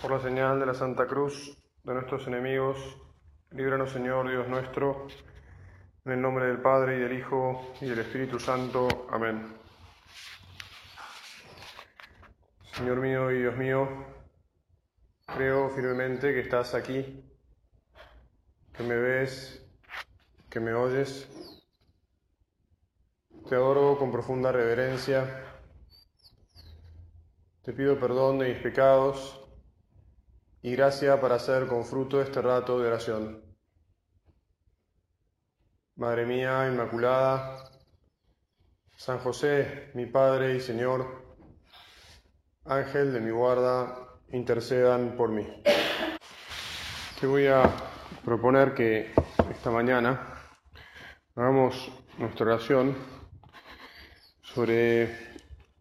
Por 0.00 0.10
la 0.10 0.20
señal 0.20 0.60
de 0.60 0.66
la 0.66 0.74
Santa 0.74 1.06
Cruz 1.06 1.56
de 1.82 1.94
nuestros 1.94 2.26
enemigos, 2.26 2.76
líbranos 3.52 3.90
Señor 3.90 4.28
Dios 4.28 4.46
nuestro, 4.48 5.06
en 6.04 6.12
el 6.12 6.20
nombre 6.20 6.46
del 6.46 6.60
Padre 6.60 6.96
y 6.96 7.00
del 7.00 7.18
Hijo 7.18 7.72
y 7.80 7.86
del 7.86 8.00
Espíritu 8.00 8.38
Santo. 8.38 9.06
Amén. 9.10 9.56
Señor 12.72 13.00
mío 13.00 13.30
y 13.30 13.38
Dios 13.38 13.56
mío, 13.56 13.88
creo 15.26 15.70
firmemente 15.70 16.34
que 16.34 16.40
estás 16.40 16.74
aquí, 16.74 17.24
que 18.74 18.82
me 18.82 18.96
ves, 18.96 19.64
que 20.50 20.60
me 20.60 20.74
oyes. 20.74 21.28
Te 23.48 23.54
adoro 23.54 23.96
con 23.96 24.10
profunda 24.10 24.52
reverencia. 24.52 25.44
Te 27.62 27.72
pido 27.72 27.98
perdón 27.98 28.38
de 28.40 28.48
mis 28.50 28.58
pecados 28.58 29.43
y 30.64 30.74
gracia 30.74 31.20
para 31.20 31.34
hacer 31.34 31.66
con 31.66 31.84
fruto 31.84 32.22
este 32.22 32.40
rato 32.40 32.80
de 32.80 32.86
oración. 32.86 33.44
Madre 35.96 36.24
mía 36.24 36.66
Inmaculada, 36.66 37.70
San 38.96 39.18
José, 39.18 39.90
mi 39.92 40.06
Padre 40.06 40.54
y 40.56 40.60
Señor, 40.60 41.36
Ángel 42.64 43.12
de 43.12 43.20
mi 43.20 43.30
guarda, 43.30 44.08
intercedan 44.32 45.16
por 45.18 45.28
mí. 45.28 45.46
Te 47.20 47.26
voy 47.26 47.46
a 47.46 47.70
proponer 48.24 48.72
que 48.72 49.12
esta 49.50 49.70
mañana 49.70 50.48
hagamos 51.36 51.92
nuestra 52.16 52.46
oración 52.46 52.96
sobre 54.40 55.14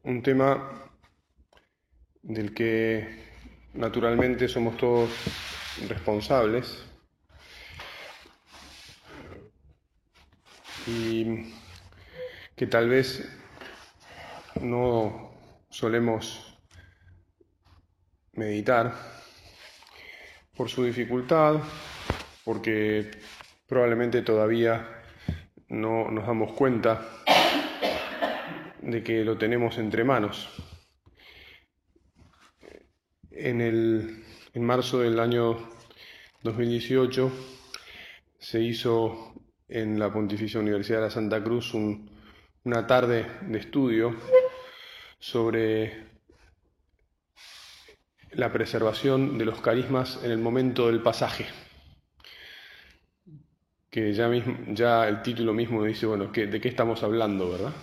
un 0.03 0.21
tema 0.21 0.91
del 2.21 2.53
que 2.53 3.32
naturalmente 3.73 4.47
somos 4.47 4.77
todos 4.77 5.09
responsables 5.87 6.85
y 10.87 11.53
que 12.55 12.67
tal 12.67 12.89
vez 12.89 13.27
no 14.61 15.31
solemos 15.69 16.57
meditar 18.33 18.93
por 20.55 20.69
su 20.69 20.83
dificultad, 20.83 21.55
porque 22.43 23.11
probablemente 23.67 24.21
todavía 24.21 25.03
no 25.69 26.11
nos 26.11 26.27
damos 26.27 26.53
cuenta 26.53 27.01
de 28.81 29.03
que 29.03 29.23
lo 29.23 29.37
tenemos 29.37 29.77
entre 29.77 30.03
manos. 30.03 30.72
En, 33.35 33.61
el, 33.61 34.23
en 34.53 34.63
marzo 34.63 34.99
del 34.99 35.19
año 35.19 35.57
2018 36.43 37.31
se 38.37 38.61
hizo 38.61 39.33
en 39.67 39.97
la 39.97 40.13
Pontificia 40.13 40.59
Universidad 40.59 40.99
de 40.99 41.05
la 41.05 41.09
Santa 41.09 41.43
Cruz 41.43 41.73
una 41.73 42.85
tarde 42.85 43.25
de 43.41 43.57
estudio 43.57 44.15
sobre 45.17 46.11
la 48.33 48.51
preservación 48.53 49.39
de 49.39 49.45
los 49.45 49.61
carismas 49.61 50.19
en 50.23 50.29
el 50.29 50.37
momento 50.37 50.87
del 50.87 51.01
pasaje. 51.01 51.47
Que 53.89 54.13
ya, 54.13 54.27
mismo, 54.27 54.57
ya 54.69 55.07
el 55.07 55.23
título 55.23 55.53
mismo 55.53 55.83
dice, 55.83 56.05
bueno, 56.05 56.27
¿de 56.27 56.61
qué 56.61 56.67
estamos 56.67 57.01
hablando, 57.01 57.49
verdad? 57.49 57.73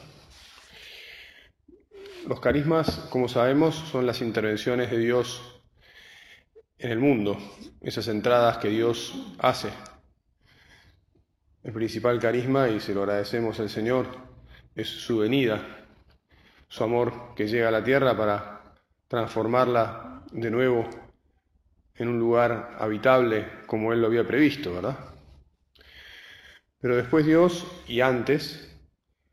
Los 2.30 2.38
carismas, 2.38 3.08
como 3.10 3.26
sabemos, 3.26 3.74
son 3.74 4.06
las 4.06 4.20
intervenciones 4.20 4.88
de 4.88 4.98
Dios 4.98 5.60
en 6.78 6.92
el 6.92 7.00
mundo, 7.00 7.36
esas 7.80 8.06
entradas 8.06 8.58
que 8.58 8.68
Dios 8.68 9.34
hace. 9.40 9.68
El 11.64 11.72
principal 11.72 12.20
carisma, 12.20 12.68
y 12.68 12.78
se 12.78 12.94
lo 12.94 13.02
agradecemos 13.02 13.58
al 13.58 13.68
Señor, 13.68 14.06
es 14.76 14.86
su 14.86 15.18
venida, 15.18 15.88
su 16.68 16.84
amor 16.84 17.34
que 17.34 17.48
llega 17.48 17.66
a 17.66 17.72
la 17.72 17.82
tierra 17.82 18.16
para 18.16 18.76
transformarla 19.08 20.22
de 20.30 20.52
nuevo 20.52 20.88
en 21.96 22.06
un 22.10 22.20
lugar 22.20 22.76
habitable 22.78 23.44
como 23.66 23.92
Él 23.92 24.00
lo 24.00 24.06
había 24.06 24.24
previsto, 24.24 24.72
¿verdad? 24.72 24.96
Pero 26.80 26.94
después 26.94 27.26
Dios, 27.26 27.66
y 27.88 28.00
antes, 28.02 28.72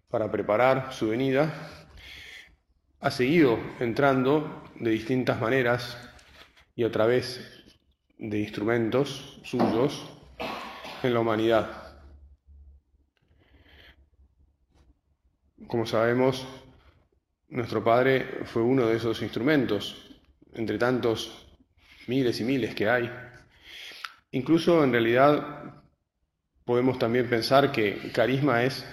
para 0.09 0.31
preparar 0.31 0.91
su 0.93 1.09
venida, 1.09 1.76
ha 2.99 3.11
seguido 3.11 3.59
entrando 3.79 4.63
de 4.75 4.91
distintas 4.91 5.39
maneras 5.39 5.97
y 6.75 6.83
a 6.83 6.91
través 6.91 7.65
de 8.17 8.39
instrumentos 8.39 9.39
suyos 9.43 10.09
en 11.03 11.13
la 11.13 11.19
humanidad. 11.19 11.99
Como 15.67 15.85
sabemos, 15.85 16.47
nuestro 17.49 17.83
Padre 17.83 18.41
fue 18.45 18.61
uno 18.61 18.87
de 18.87 18.97
esos 18.97 19.21
instrumentos, 19.21 20.17
entre 20.53 20.77
tantos 20.77 21.47
miles 22.07 22.39
y 22.39 22.43
miles 22.43 22.73
que 22.73 22.89
hay. 22.89 23.11
Incluso 24.31 24.83
en 24.83 24.91
realidad 24.91 25.83
podemos 26.65 26.97
también 26.97 27.29
pensar 27.29 27.71
que 27.71 28.11
carisma 28.11 28.63
es 28.63 28.85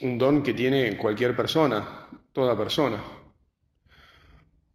un 0.00 0.16
don 0.18 0.42
que 0.42 0.54
tiene 0.54 0.96
cualquier 0.96 1.34
persona, 1.36 2.08
toda 2.32 2.56
persona. 2.56 3.02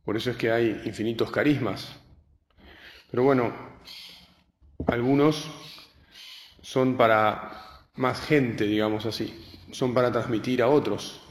Por 0.03 0.17
eso 0.17 0.31
es 0.31 0.37
que 0.37 0.51
hay 0.51 0.81
infinitos 0.85 1.31
carismas. 1.31 1.99
Pero 3.09 3.23
bueno, 3.23 3.53
algunos 4.87 5.49
son 6.61 6.97
para 6.97 7.85
más 7.95 8.19
gente, 8.21 8.65
digamos 8.65 9.05
así, 9.05 9.39
son 9.71 9.93
para 9.93 10.11
transmitir 10.11 10.61
a 10.61 10.67
otros. 10.67 11.21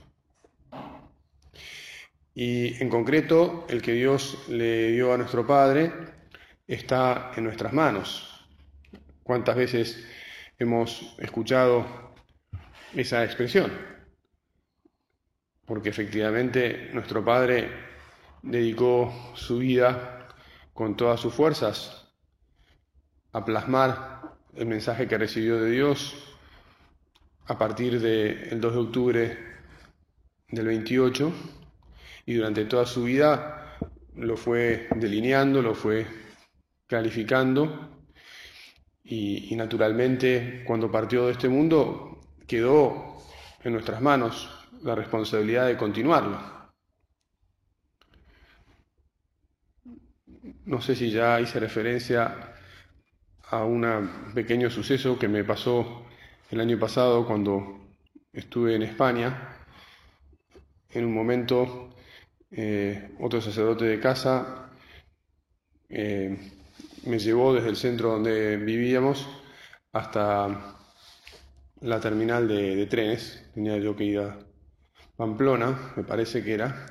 Y 2.34 2.82
en 2.82 2.88
concreto, 2.88 3.66
el 3.68 3.82
que 3.82 3.92
Dios 3.92 4.48
le 4.48 4.92
dio 4.92 5.12
a 5.12 5.18
nuestro 5.18 5.46
Padre 5.46 5.92
está 6.66 7.32
en 7.36 7.44
nuestras 7.44 7.72
manos. 7.72 8.46
¿Cuántas 9.22 9.56
veces 9.56 10.06
hemos 10.58 11.14
escuchado 11.18 11.84
esa 12.94 13.24
expresión? 13.24 13.91
Porque 15.72 15.88
efectivamente 15.88 16.90
nuestro 16.92 17.24
Padre 17.24 17.70
dedicó 18.42 19.32
su 19.34 19.56
vida 19.56 20.28
con 20.74 20.98
todas 20.98 21.18
sus 21.18 21.32
fuerzas 21.32 22.12
a 23.32 23.42
plasmar 23.42 24.34
el 24.54 24.66
mensaje 24.66 25.08
que 25.08 25.16
recibió 25.16 25.58
de 25.58 25.70
Dios 25.70 26.36
a 27.46 27.56
partir 27.56 27.98
del 28.02 28.60
2 28.60 28.74
de 28.74 28.78
octubre 28.78 29.38
del 30.50 30.66
28 30.66 31.32
y 32.26 32.34
durante 32.34 32.66
toda 32.66 32.84
su 32.84 33.04
vida 33.04 33.78
lo 34.16 34.36
fue 34.36 34.88
delineando, 34.96 35.62
lo 35.62 35.74
fue 35.74 36.06
calificando 36.86 38.04
y, 39.02 39.50
y 39.50 39.56
naturalmente 39.56 40.64
cuando 40.66 40.90
partió 40.90 41.24
de 41.24 41.32
este 41.32 41.48
mundo 41.48 42.20
quedó 42.46 43.16
en 43.64 43.72
nuestras 43.72 44.02
manos 44.02 44.58
la 44.82 44.94
responsabilidad 44.94 45.66
de 45.66 45.76
continuarlo. 45.76 46.38
No 50.64 50.80
sé 50.80 50.94
si 50.94 51.10
ya 51.10 51.40
hice 51.40 51.60
referencia 51.60 52.54
a 53.50 53.64
un 53.64 54.32
pequeño 54.34 54.70
suceso 54.70 55.18
que 55.18 55.28
me 55.28 55.44
pasó 55.44 56.04
el 56.50 56.60
año 56.60 56.78
pasado 56.78 57.26
cuando 57.26 57.80
estuve 58.32 58.74
en 58.76 58.82
España. 58.82 59.56
En 60.90 61.04
un 61.04 61.14
momento, 61.14 61.94
eh, 62.50 63.14
otro 63.20 63.40
sacerdote 63.40 63.84
de 63.84 64.00
casa 64.00 64.70
eh, 65.88 66.36
me 67.06 67.18
llevó 67.18 67.54
desde 67.54 67.68
el 67.68 67.76
centro 67.76 68.12
donde 68.12 68.56
vivíamos 68.56 69.28
hasta 69.92 70.76
la 71.80 72.00
terminal 72.00 72.48
de, 72.48 72.76
de 72.76 72.86
trenes. 72.86 73.50
Tenía 73.54 73.78
yo 73.78 73.96
que 73.96 74.04
ir 74.04 74.20
a, 74.20 74.38
Pamplona, 75.16 75.92
me 75.96 76.04
parece 76.04 76.42
que 76.42 76.54
era, 76.54 76.86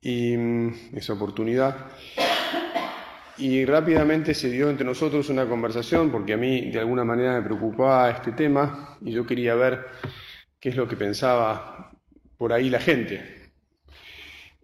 y 0.00 0.36
mm, 0.36 0.96
esa 0.96 1.12
oportunidad. 1.12 1.86
Y 3.38 3.64
rápidamente 3.64 4.34
se 4.34 4.50
dio 4.50 4.70
entre 4.70 4.86
nosotros 4.86 5.28
una 5.28 5.46
conversación, 5.46 6.10
porque 6.10 6.32
a 6.32 6.36
mí 6.36 6.70
de 6.70 6.78
alguna 6.78 7.04
manera 7.04 7.34
me 7.34 7.42
preocupaba 7.42 8.10
este 8.10 8.32
tema 8.32 8.96
y 9.02 9.12
yo 9.12 9.26
quería 9.26 9.54
ver 9.54 9.86
qué 10.58 10.70
es 10.70 10.76
lo 10.76 10.88
que 10.88 10.96
pensaba 10.96 11.92
por 12.38 12.52
ahí 12.52 12.70
la 12.70 12.80
gente. 12.80 13.50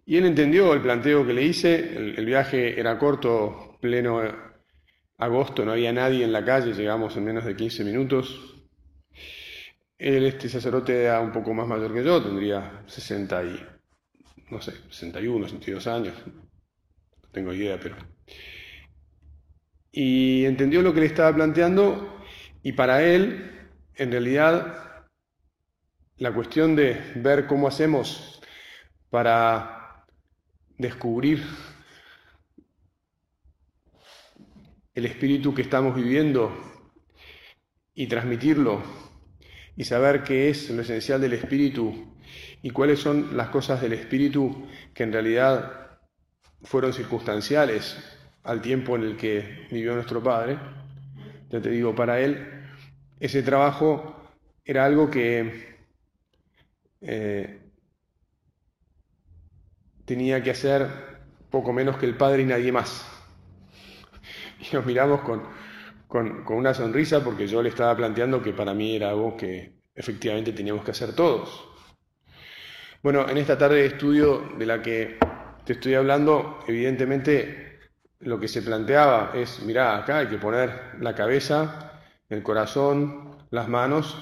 Y 0.05 0.17
él 0.17 0.25
entendió 0.25 0.73
el 0.73 0.81
planteo 0.81 1.25
que 1.25 1.33
le 1.33 1.43
hice, 1.43 1.75
el, 1.75 2.17
el 2.17 2.25
viaje 2.25 2.79
era 2.79 2.97
corto, 2.97 3.77
pleno 3.79 4.21
agosto, 5.17 5.65
no 5.65 5.71
había 5.71 5.93
nadie 5.93 6.23
en 6.23 6.33
la 6.33 6.43
calle, 6.43 6.73
llegamos 6.73 7.15
en 7.15 7.25
menos 7.25 7.45
de 7.45 7.55
15 7.55 7.83
minutos, 7.83 8.52
él, 9.97 10.25
este 10.25 10.49
sacerdote, 10.49 11.03
era 11.03 11.19
un 11.21 11.31
poco 11.31 11.53
más 11.53 11.67
mayor 11.67 11.93
que 11.93 12.03
yo, 12.03 12.21
tendría 12.21 12.83
60 12.87 13.43
y, 13.43 13.65
no 14.49 14.61
sé, 14.61 14.73
61, 14.89 15.45
62 15.47 15.87
años, 15.87 16.15
no 16.25 17.29
tengo 17.31 17.53
idea, 17.53 17.79
pero... 17.79 17.95
y 19.91 20.45
entendió 20.45 20.81
lo 20.81 20.93
que 20.93 21.01
le 21.01 21.05
estaba 21.07 21.33
planteando 21.33 22.21
y 22.61 22.73
para 22.73 23.03
él, 23.03 23.69
en 23.95 24.11
realidad, 24.11 25.07
la 26.17 26.33
cuestión 26.33 26.75
de 26.75 26.99
ver 27.15 27.47
cómo 27.47 27.67
hacemos 27.67 28.41
para 29.09 30.05
descubrir 30.77 31.43
el 34.95 35.05
espíritu 35.05 35.53
que 35.53 35.63
estamos 35.63 35.95
viviendo 35.95 36.55
y 37.93 38.07
transmitirlo 38.07 38.81
y 39.75 39.83
saber 39.85 40.23
qué 40.23 40.49
es 40.49 40.69
lo 40.69 40.81
esencial 40.81 41.19
del 41.21 41.33
espíritu 41.33 42.13
y 42.61 42.69
cuáles 42.69 42.99
son 42.99 43.35
las 43.35 43.49
cosas 43.49 43.81
del 43.81 43.93
espíritu 43.93 44.67
que 44.93 45.03
en 45.03 45.11
realidad 45.13 45.97
fueron 46.63 46.93
circunstanciales 46.93 47.97
al 48.43 48.61
tiempo 48.61 48.95
en 48.95 49.03
el 49.03 49.17
que 49.17 49.67
vivió 49.71 49.95
nuestro 49.95 50.21
Padre, 50.21 50.57
ya 51.49 51.61
te 51.61 51.69
digo, 51.69 51.95
para 51.95 52.19
él 52.19 52.63
ese 53.19 53.41
trabajo 53.41 54.15
era 54.65 54.85
algo 54.85 55.09
que 55.09 55.77
eh, 57.01 57.59
tenía 60.05 60.41
que 60.43 60.51
hacer 60.51 60.87
poco 61.49 61.71
menos 61.73 61.97
que 61.97 62.05
el 62.05 62.15
Padre 62.15 62.43
y 62.43 62.45
nadie 62.45 62.71
más. 62.71 63.05
Y 64.59 64.73
nos 64.73 64.85
miramos 64.85 65.21
con, 65.21 65.43
con, 66.13 66.45
una 66.47 66.75
sonrisa 66.75 67.23
porque 67.23 67.47
yo 67.47 67.63
le 67.63 67.69
estaba 67.69 67.97
planteando 67.97 68.39
que 68.39 68.53
para 68.53 68.75
mí 68.75 68.95
era 68.95 69.09
algo 69.09 69.35
que 69.35 69.79
efectivamente 69.95 70.53
teníamos 70.53 70.85
que 70.85 70.91
hacer 70.91 71.15
todos. 71.15 71.67
Bueno, 73.01 73.27
en 73.27 73.37
esta 73.37 73.57
tarde 73.57 73.77
de 73.77 73.85
estudio 73.87 74.51
de 74.59 74.65
la 74.67 74.79
que 74.79 75.17
te 75.65 75.73
estoy 75.73 75.95
hablando, 75.95 76.59
evidentemente 76.67 77.79
lo 78.19 78.39
que 78.39 78.47
se 78.47 78.61
planteaba 78.61 79.31
es, 79.33 79.63
mirá, 79.63 79.97
acá 79.97 80.19
hay 80.19 80.27
que 80.27 80.37
poner 80.37 80.99
la 80.99 81.15
cabeza, 81.15 82.03
el 82.29 82.43
corazón, 82.43 83.47
las 83.49 83.67
manos, 83.67 84.15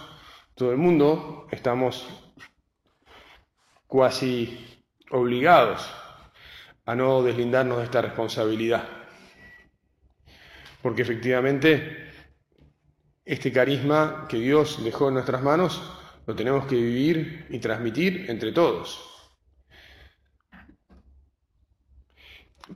todo 0.56 0.72
el 0.72 0.78
mundo 0.78 1.48
estamos 1.52 2.08
cuasi 3.86 4.82
obligados 5.10 5.94
a 6.86 6.96
no 6.96 7.22
deslindarnos 7.22 7.80
de 7.80 7.84
esta 7.84 8.02
responsabilidad. 8.02 9.01
Porque 10.82 11.04
efectivamente 11.04 12.12
este 13.26 13.52
carisma 13.52 14.26
que 14.28 14.38
Dios 14.38 14.84
dejó 14.84 15.08
en 15.08 15.16
nuestras 15.16 15.42
manos 15.44 15.82
lo 16.26 16.36
tenemos 16.36 16.66
que 16.66 16.76
vivir 16.76 17.46
y 17.50 17.60
transmitir 17.60 18.30
entre 18.30 18.52
todos. 18.52 19.08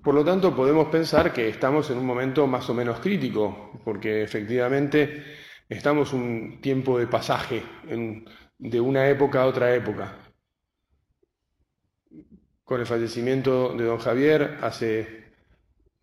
Por 0.04 0.14
lo 0.14 0.26
tanto, 0.26 0.56
podemos 0.56 0.88
pensar 0.88 1.32
que 1.32 1.48
estamos 1.48 1.90
en 1.90 1.98
un 1.98 2.06
momento 2.06 2.48
más 2.48 2.70
o 2.70 2.74
menos 2.74 3.00
crítico, 3.00 3.80
porque 3.84 4.24
efectivamente 4.24 5.24
estamos 5.70 6.12
un 6.14 6.60
tiempo 6.62 7.00
de 7.00 7.08
pasaje 7.08 7.64
de 8.58 8.80
una 8.82 9.08
época 9.08 9.42
a 9.42 9.46
otra 9.46 9.74
época. 9.74 10.18
Con 12.64 12.82
el 12.82 12.86
fallecimiento 12.86 13.74
de 13.74 13.86
don 13.86 14.00
Javier, 14.00 14.58
hace, 14.62 15.32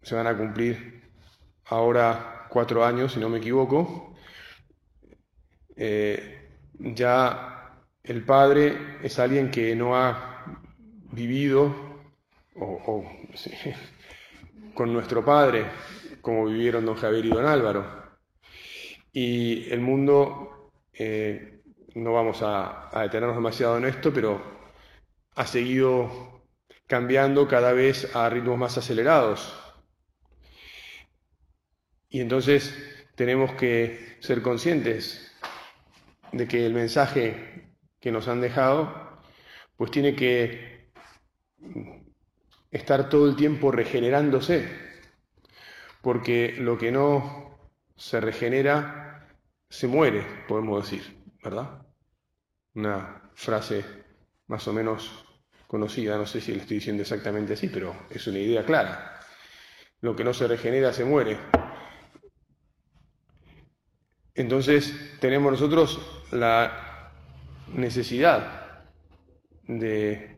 se 0.00 0.14
van 0.14 0.26
a 0.26 0.36
cumplir 0.36 1.01
ahora 1.66 2.46
cuatro 2.48 2.84
años, 2.84 3.12
si 3.12 3.20
no 3.20 3.28
me 3.28 3.38
equivoco, 3.38 4.14
eh, 5.76 6.50
ya 6.78 7.78
el 8.02 8.24
padre 8.24 8.98
es 9.02 9.18
alguien 9.18 9.50
que 9.50 9.74
no 9.74 9.96
ha 9.96 10.44
vivido 11.12 11.74
o, 12.56 13.04
con 14.74 14.92
nuestro 14.92 15.24
padre, 15.24 15.66
como 16.20 16.46
vivieron 16.46 16.84
don 16.84 16.96
Javier 16.96 17.26
y 17.26 17.30
don 17.30 17.46
Álvaro. 17.46 18.02
Y 19.12 19.70
el 19.70 19.80
mundo, 19.80 20.72
eh, 20.92 21.62
no 21.94 22.12
vamos 22.12 22.40
a, 22.42 22.90
detenernos 23.02 23.36
demasiado 23.36 23.76
en 23.78 23.84
esto, 23.84 24.12
pero 24.12 24.40
ha 25.34 25.46
seguido 25.46 26.42
cambiando 26.86 27.46
cada 27.48 27.72
vez 27.72 28.14
a 28.14 28.28
ritmos 28.28 28.58
más 28.58 28.78
acelerados. 28.78 29.61
Y 32.12 32.20
entonces 32.20 32.76
tenemos 33.14 33.52
que 33.52 34.18
ser 34.20 34.42
conscientes 34.42 35.32
de 36.30 36.46
que 36.46 36.66
el 36.66 36.74
mensaje 36.74 37.72
que 37.98 38.12
nos 38.12 38.28
han 38.28 38.42
dejado, 38.42 39.22
pues 39.78 39.90
tiene 39.90 40.14
que 40.14 40.90
estar 42.70 43.08
todo 43.08 43.26
el 43.26 43.34
tiempo 43.34 43.70
regenerándose, 43.70 44.68
porque 46.02 46.54
lo 46.58 46.76
que 46.76 46.92
no 46.92 47.70
se 47.96 48.20
regenera 48.20 49.26
se 49.70 49.86
muere, 49.86 50.26
podemos 50.46 50.84
decir, 50.84 51.16
¿verdad? 51.42 51.86
Una 52.74 53.30
frase 53.34 53.86
más 54.48 54.68
o 54.68 54.74
menos 54.74 55.24
conocida, 55.66 56.18
no 56.18 56.26
sé 56.26 56.42
si 56.42 56.54
la 56.54 56.60
estoy 56.60 56.76
diciendo 56.76 57.00
exactamente 57.00 57.54
así, 57.54 57.68
pero 57.68 57.96
es 58.10 58.26
una 58.26 58.38
idea 58.38 58.66
clara. 58.66 59.18
Lo 60.02 60.14
que 60.14 60.24
no 60.24 60.34
se 60.34 60.46
regenera 60.46 60.92
se 60.92 61.06
muere. 61.06 61.38
Entonces 64.34 65.18
tenemos 65.20 65.52
nosotros 65.52 66.00
la 66.30 67.10
necesidad 67.74 68.82
de 69.66 70.36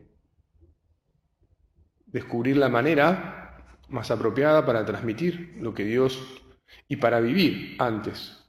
descubrir 2.07 2.57
la 2.57 2.69
manera 2.69 3.63
más 3.89 4.11
apropiada 4.11 4.65
para 4.65 4.85
transmitir 4.85 5.55
lo 5.59 5.73
que 5.73 5.85
Dios 5.85 6.41
y 6.87 6.97
para 6.97 7.19
vivir 7.19 7.75
antes 7.79 8.45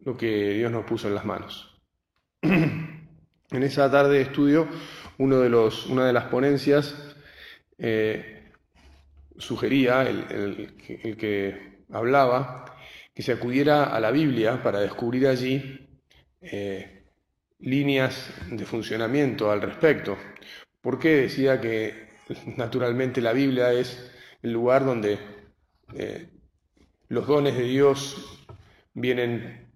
lo 0.00 0.16
que 0.16 0.54
Dios 0.54 0.70
nos 0.70 0.84
puso 0.84 1.08
en 1.08 1.14
las 1.14 1.24
manos. 1.24 1.80
en 2.42 3.62
esa 3.62 3.90
tarde 3.90 4.18
de 4.18 4.22
estudio, 4.22 4.68
uno 5.18 5.38
de 5.38 5.48
los, 5.48 5.86
una 5.86 6.06
de 6.06 6.12
las 6.12 6.24
ponencias 6.24 6.94
eh, 7.78 8.52
sugería, 9.38 10.02
el, 10.02 10.76
que 11.18 11.84
hablaba, 11.90 12.75
que 13.16 13.22
se 13.22 13.32
acudiera 13.32 13.84
a 13.84 13.98
la 13.98 14.10
Biblia 14.10 14.62
para 14.62 14.78
descubrir 14.78 15.26
allí 15.26 15.88
eh, 16.42 17.02
líneas 17.60 18.30
de 18.50 18.66
funcionamiento 18.66 19.50
al 19.50 19.62
respecto. 19.62 20.18
¿Por 20.82 20.98
qué 20.98 21.22
decía 21.22 21.58
que 21.58 22.10
naturalmente 22.58 23.22
la 23.22 23.32
Biblia 23.32 23.72
es 23.72 24.12
el 24.42 24.52
lugar 24.52 24.84
donde 24.84 25.18
eh, 25.94 26.28
los 27.08 27.26
dones 27.26 27.56
de 27.56 27.62
Dios 27.62 28.44
vienen 28.92 29.66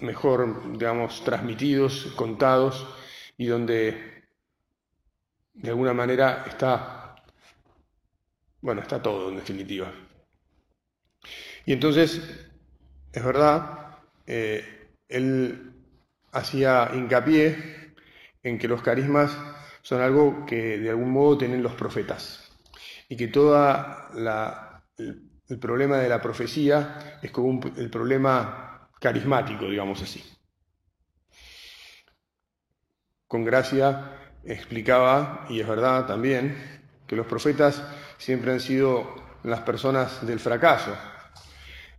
mejor, 0.00 0.70
digamos, 0.76 1.24
transmitidos, 1.24 2.12
contados, 2.16 2.86
y 3.38 3.46
donde 3.46 4.24
de 5.54 5.70
alguna 5.70 5.94
manera 5.94 6.44
está, 6.46 7.16
bueno, 8.60 8.82
está 8.82 9.00
todo 9.00 9.30
en 9.30 9.36
definitiva. 9.36 9.90
Y 11.64 11.72
entonces, 11.72 12.49
es 13.12 13.24
verdad, 13.24 13.98
eh, 14.26 14.88
él 15.08 15.72
hacía 16.32 16.90
hincapié 16.94 17.94
en 18.42 18.58
que 18.58 18.68
los 18.68 18.82
carismas 18.82 19.36
son 19.82 20.00
algo 20.00 20.46
que 20.46 20.78
de 20.78 20.90
algún 20.90 21.10
modo 21.10 21.38
tienen 21.38 21.62
los 21.62 21.74
profetas 21.74 22.50
y 23.08 23.16
que 23.16 23.28
todo 23.28 23.56
el, 24.96 25.58
problema 25.58 25.98
de 25.98 26.08
la 26.08 26.20
profecía 26.20 27.18
es 27.20 27.30
como 27.32 27.60
el 27.76 27.90
problema 27.90 28.88
carismático, 29.00 29.64
digamos 29.64 30.00
así. 30.00 30.22
Con 33.26 33.44
gracia 33.44 34.16
explicaba, 34.44 35.46
y 35.48 35.60
es 35.60 35.66
verdad 35.66 36.06
también, 36.06 36.56
que 37.06 37.16
los 37.16 37.26
profetas 37.26 37.82
siempre 38.18 38.52
han 38.52 38.60
sido 38.60 39.14
las 39.42 39.60
personas 39.60 40.24
del 40.24 40.38
fracaso. 40.38 40.96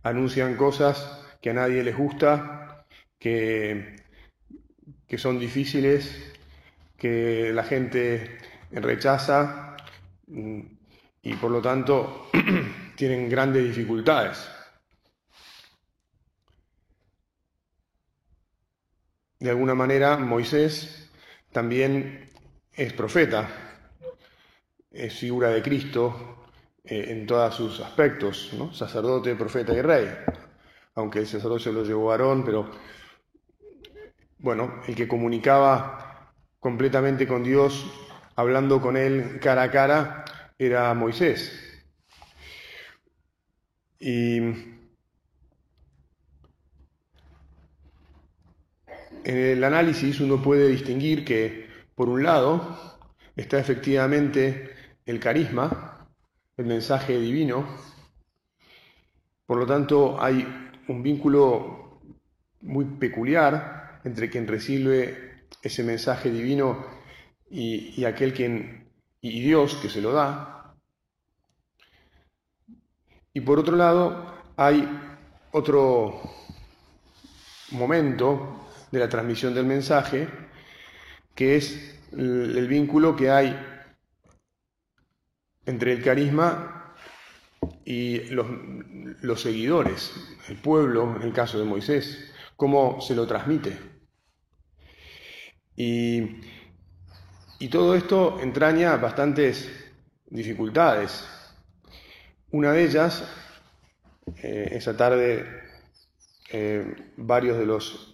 Anuncian 0.02 0.56
cosas 0.56 1.20
que 1.40 1.50
a 1.50 1.54
nadie 1.54 1.82
les 1.82 1.96
gusta, 1.96 2.86
que, 3.18 3.96
que 5.06 5.18
son 5.18 5.38
difíciles, 5.38 6.32
que 6.96 7.52
la 7.52 7.64
gente 7.64 8.38
rechaza 8.70 9.76
mm, 10.26 10.60
y 11.22 11.34
por 11.34 11.50
lo 11.50 11.60
tanto 11.62 12.30
tienen 12.96 13.28
grandes 13.28 13.64
dificultades. 13.64 14.48
De 19.38 19.50
alguna 19.50 19.74
manera, 19.74 20.16
Moisés 20.16 21.10
también 21.50 22.30
es 22.72 22.92
profeta, 22.92 23.48
es 24.90 25.18
figura 25.18 25.48
de 25.48 25.62
Cristo 25.62 26.41
eh, 26.84 27.12
en 27.12 27.26
todos 27.26 27.54
sus 27.54 27.80
aspectos, 27.80 28.50
¿no? 28.58 28.72
sacerdote, 28.74 29.36
profeta 29.36 29.72
y 29.72 29.82
rey. 29.82 30.08
Aunque 30.96 31.20
el 31.20 31.26
sacerdocio 31.26 31.70
lo 31.72 31.84
llevó 31.84 32.10
Aarón, 32.10 32.44
pero 32.44 32.70
bueno, 34.38 34.82
el 34.88 34.96
que 34.96 35.06
comunicaba 35.06 36.32
completamente 36.58 37.26
con 37.28 37.44
Dios, 37.44 37.86
hablando 38.34 38.80
con 38.80 38.96
él 38.96 39.38
cara 39.40 39.62
a 39.62 39.70
cara, 39.70 40.24
era 40.58 40.92
Moisés. 40.94 41.52
Y 44.00 44.38
en 44.38 44.82
el 49.24 49.62
análisis 49.62 50.18
uno 50.20 50.42
puede 50.42 50.66
distinguir 50.66 51.24
que, 51.24 51.68
por 51.94 52.08
un 52.08 52.24
lado, 52.24 52.76
está 53.36 53.60
efectivamente 53.60 54.74
el 55.06 55.20
carisma, 55.20 55.91
el 56.56 56.66
mensaje 56.66 57.18
divino, 57.18 57.66
por 59.46 59.58
lo 59.58 59.66
tanto 59.66 60.22
hay 60.22 60.46
un 60.88 61.02
vínculo 61.02 62.00
muy 62.62 62.84
peculiar 62.84 64.00
entre 64.04 64.30
quien 64.30 64.46
recibe 64.46 65.46
ese 65.62 65.82
mensaje 65.82 66.30
divino 66.30 66.84
y, 67.50 68.04
aquel 68.04 68.32
quien 68.32 68.88
y 69.20 69.40
Dios 69.42 69.76
que 69.76 69.88
se 69.88 70.00
lo 70.00 70.12
da. 70.12 70.74
Y 73.34 73.40
por 73.40 73.58
otro 73.58 73.76
lado, 73.76 74.34
hay 74.56 74.88
otro 75.52 76.20
momento 77.70 78.66
de 78.90 78.98
la 78.98 79.08
transmisión 79.08 79.54
del 79.54 79.66
mensaje, 79.66 80.28
que 81.34 81.56
es 81.56 81.98
el, 82.12 82.66
vínculo 82.68 83.16
que 83.16 83.30
hay 83.30 83.56
entre 85.66 85.92
el 85.92 86.02
carisma 86.02 86.94
y 87.84 88.20
los, 88.30 89.40
seguidores, 89.40 90.12
el 90.48 90.56
pueblo, 90.56 91.16
en 91.16 91.22
el 91.22 91.32
caso 91.32 91.58
de 91.58 91.64
Moisés, 91.64 92.32
cómo 92.56 93.00
se 93.00 93.14
lo 93.14 93.26
transmite. 93.26 93.78
Y, 95.76 96.40
y 97.58 97.68
todo 97.68 97.94
esto 97.94 98.40
entraña 98.40 98.96
bastantes 98.96 99.70
dificultades. 100.26 101.24
Una 102.50 102.72
de 102.72 102.84
ellas, 102.84 103.24
eh, 104.42 104.68
esa 104.72 104.96
tarde, 104.96 105.46
eh, 106.50 107.12
varios 107.16 107.58
de 107.58 107.66
los 107.66 108.12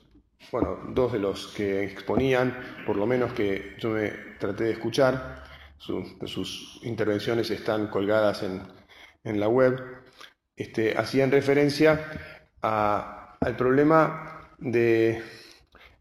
bueno, 0.53 0.79
dos 0.91 1.13
de 1.13 1.19
los 1.19 1.49
que 1.49 1.85
exponían, 1.85 2.57
por 2.87 2.97
lo 2.97 3.07
menos 3.07 3.33
que 3.33 3.75
yo 3.79 3.91
me 3.91 4.09
traté 4.39 4.65
de 4.65 4.73
escuchar, 4.73 5.45
sus 5.79 6.81
intervenciones 6.83 7.51
están 7.51 7.89
colgadas 7.89 8.43
en, 8.43 9.41
la 9.41 9.49
web, 9.49 9.81
este, 10.57 10.97
hacían 10.97 11.31
referencia 11.31 12.01
al 12.61 13.57
problema 13.57 14.49
de, 14.59 15.23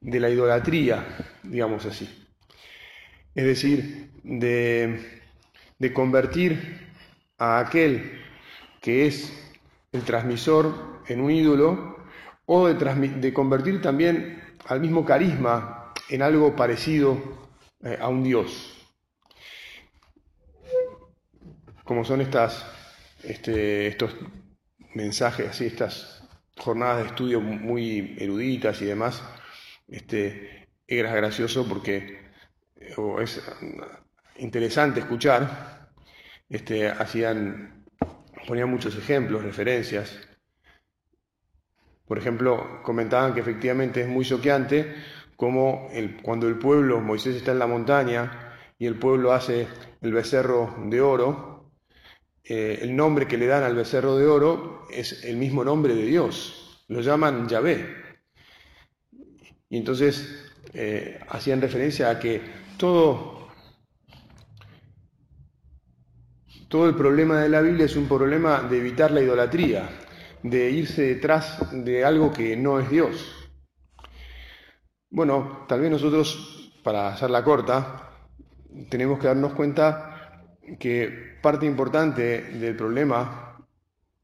la 0.01 0.29
idolatría, 0.29 1.05
digamos 1.43 1.86
así. 1.86 2.27
Es 3.36 3.46
decir, 3.46 4.12
de, 4.24 5.22
de 5.77 5.93
convertir 5.93 6.88
a 7.38 7.60
aquel 7.60 8.22
que 8.81 9.05
es 9.05 9.34
el 9.91 10.03
transmisor 10.03 11.01
en 11.07 11.22
un 11.22 11.31
ídolo 11.31 11.98
o 12.46 12.67
de, 12.67 13.34
convertir 13.34 13.81
también 13.81 14.41
al 14.65 14.79
mismo 14.79 15.05
carisma 15.05 15.93
en 16.10 16.22
algo 16.22 16.55
parecido 16.55 17.22
eh, 17.84 17.98
a 18.00 18.07
un 18.07 18.24
Dios. 18.24 18.76
Como 21.88 22.03
son 22.03 22.20
estas, 22.20 22.65
este, 23.24 23.88
estos 23.88 24.13
mensajes, 24.94 25.48
así, 25.48 25.65
estas 25.67 26.22
jornadas 26.58 27.03
de 27.03 27.08
estudio 27.08 27.39
muy 27.39 28.17
eruditas 28.20 28.82
y 28.82 28.86
demás, 28.86 29.24
este, 29.88 30.67
era 30.86 31.15
gracioso 31.15 31.65
porque 31.67 32.20
es 33.22 33.41
interesante 34.36 35.00
escuchar, 35.00 35.89
este, 36.50 36.89
hacían, 36.89 37.86
ponían 38.46 38.70
muchos 38.70 38.98
ejemplos, 38.98 39.44
referencias, 39.44 40.20
por 42.06 42.17
ejemplo, 42.17 42.82
comentaban 42.84 43.34
que 43.34 43.39
efectivamente 43.39 44.01
es 44.01 44.10
muy 44.10 44.25
choqueante 44.25 44.94
como 45.38 45.88
cuando 46.22 46.50
el 46.50 46.58
pueblo, 46.58 47.00
Moisés 47.00 47.38
está 47.38 47.53
en 47.53 47.60
la 47.60 47.67
montaña 47.67 48.58
y 48.77 48.88
el 48.88 49.00
pueblo 49.00 49.32
hace 49.32 49.67
el 50.01 50.12
becerro 50.12 50.75
de 50.86 51.00
oro, 51.00 51.47
eh, 52.50 52.80
el 52.82 52.96
nombre 52.96 53.27
que 53.27 53.38
le 53.38 53.46
dan 53.46 53.63
al 53.63 53.75
becerro 53.75 54.18
de 54.18 54.25
oro 54.25 54.88
es 54.89 55.25
el 55.25 55.36
mismo 55.36 55.66
nombre 55.66 55.94
de 55.94 56.06
Dios, 56.06 56.86
lo 56.88 57.01
llaman 57.01 57.50
Yahvé. 57.50 57.86
Y 59.70 59.77
entonces 59.77 60.46
eh, 60.74 61.20
hacían 61.27 61.60
referencia 61.60 62.10
a 62.10 62.20
que 62.20 62.42
todo, 62.77 63.50
todo 66.70 66.88
el 66.88 66.96
problema 66.96 67.42
de 67.42 67.50
la 67.50 67.60
Biblia 67.60 67.86
es 67.86 67.98
un 67.98 68.08
problema 68.08 68.62
de 68.62 68.77
evitar 68.77 69.12
la 69.12 69.22
idolatría, 69.22 69.89
de 70.42 70.72
irse 70.72 71.01
detrás 71.01 71.60
de 71.84 72.06
algo 72.06 72.32
que 72.32 72.56
no 72.56 72.80
es 72.80 72.89
Dios. 72.89 73.50
Bueno, 75.10 75.66
tal 75.68 75.82
vez 75.82 75.92
nosotros, 75.92 76.72
para 76.82 77.10
hacerla 77.10 77.44
corta, 77.44 78.10
tenemos 78.89 79.20
que 79.20 79.27
darnos 79.27 79.54
cuenta 79.54 80.06
que 80.79 81.38
parte 81.41 81.65
importante 81.65 82.41
del 82.41 82.75
problema 82.75 83.65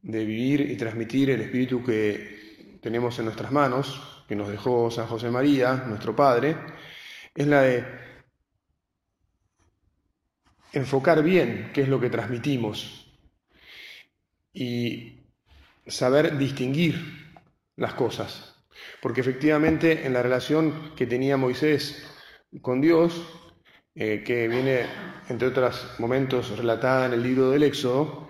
de 0.02 0.26
vivir 0.26 0.62
y 0.62 0.76
transmitir 0.76 1.30
el 1.30 1.42
espíritu 1.42 1.84
que 1.84 2.78
tenemos 2.82 3.18
en 3.20 3.26
nuestras 3.26 3.52
manos, 3.52 4.26
que 4.28 4.36
nos 4.36 4.50
dejó 4.50 4.92
San 4.92 5.08
José 5.08 5.30
María, 5.30 5.86
nuestro 5.88 6.16
Padre, 6.16 6.58
es 7.34 7.48
la 7.48 7.62
de 7.62 7.86
enfocar 10.74 11.24
bien 11.24 11.72
qué 11.74 11.82
es 11.82 11.88
lo 11.88 12.00
que 12.00 12.10
transmitimos 12.10 13.10
y 14.52 15.22
saber 15.88 16.38
distinguir 16.38 16.96
las 17.78 17.94
cosas. 17.94 18.56
Porque 19.02 19.22
efectivamente 19.22 20.06
en 20.06 20.14
la 20.14 20.22
relación 20.22 20.94
que 20.96 21.06
tenía 21.06 21.38
Moisés 21.38 22.06
con 22.62 22.82
Dios, 22.82 23.43
eh, 23.96 24.24
que 24.26 24.48
viene, 24.48 24.86
entre 25.30 25.48
otros 25.48 25.96
momentos, 26.00 26.58
relatada 26.58 27.06
en 27.06 27.14
el 27.14 27.24
libro 27.24 27.52
del 27.52 27.64
Éxodo, 27.64 28.28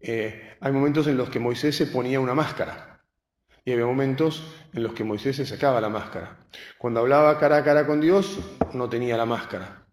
eh, 0.00 0.56
hay 0.60 0.72
momentos 0.72 1.06
en 1.06 1.16
los 1.16 1.28
que 1.30 1.40
Moisés 1.40 1.76
se 1.76 1.86
ponía 1.86 2.20
una 2.20 2.34
máscara 2.34 3.02
y 3.64 3.72
había 3.72 3.86
momentos 3.86 4.42
en 4.72 4.82
los 4.82 4.92
que 4.94 5.04
Moisés 5.04 5.36
se 5.36 5.46
sacaba 5.46 5.80
la 5.80 5.88
máscara. 5.88 6.38
Cuando 6.78 7.00
hablaba 7.00 7.38
cara 7.38 7.58
a 7.58 7.64
cara 7.64 7.86
con 7.86 8.00
Dios, 8.00 8.38
no 8.72 8.88
tenía 8.88 9.16
la 9.16 9.26
máscara. 9.26 9.86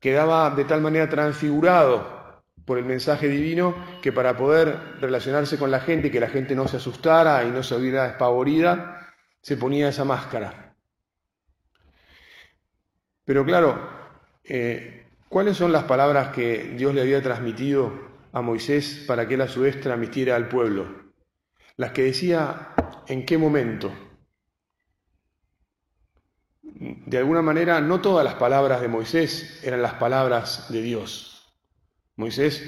Quedaba 0.00 0.50
de 0.50 0.64
tal 0.64 0.80
manera 0.80 1.08
transfigurado 1.08 2.44
por 2.64 2.78
el 2.78 2.84
mensaje 2.84 3.28
divino 3.28 3.74
que 4.02 4.12
para 4.12 4.36
poder 4.36 5.00
relacionarse 5.00 5.58
con 5.58 5.70
la 5.70 5.80
gente 5.80 6.08
y 6.08 6.10
que 6.10 6.20
la 6.20 6.28
gente 6.28 6.54
no 6.54 6.68
se 6.68 6.76
asustara 6.76 7.44
y 7.44 7.50
no 7.50 7.62
se 7.62 7.74
hubiera 7.74 8.04
despavorida, 8.04 9.08
se 9.40 9.56
ponía 9.56 9.88
esa 9.88 10.04
máscara. 10.04 10.76
Pero 13.24 13.44
claro, 13.44 13.97
eh, 14.48 15.06
¿cuáles 15.28 15.56
son 15.56 15.72
las 15.72 15.84
palabras 15.84 16.28
que 16.28 16.74
Dios 16.76 16.94
le 16.94 17.02
había 17.02 17.22
transmitido 17.22 17.92
a 18.32 18.40
Moisés 18.40 19.04
para 19.06 19.28
que 19.28 19.34
él 19.34 19.42
a 19.42 19.48
su 19.48 19.60
vez 19.60 19.80
transmitiera 19.80 20.36
al 20.36 20.48
pueblo? 20.48 21.12
Las 21.76 21.92
que 21.92 22.04
decía 22.04 22.74
en 23.06 23.26
qué 23.26 23.38
momento. 23.38 23.92
De 26.62 27.18
alguna 27.18 27.42
manera, 27.42 27.80
no 27.80 28.00
todas 28.00 28.24
las 28.24 28.34
palabras 28.34 28.80
de 28.80 28.88
Moisés 28.88 29.60
eran 29.62 29.82
las 29.82 29.94
palabras 29.94 30.66
de 30.70 30.82
Dios. 30.82 31.54
Moisés 32.16 32.62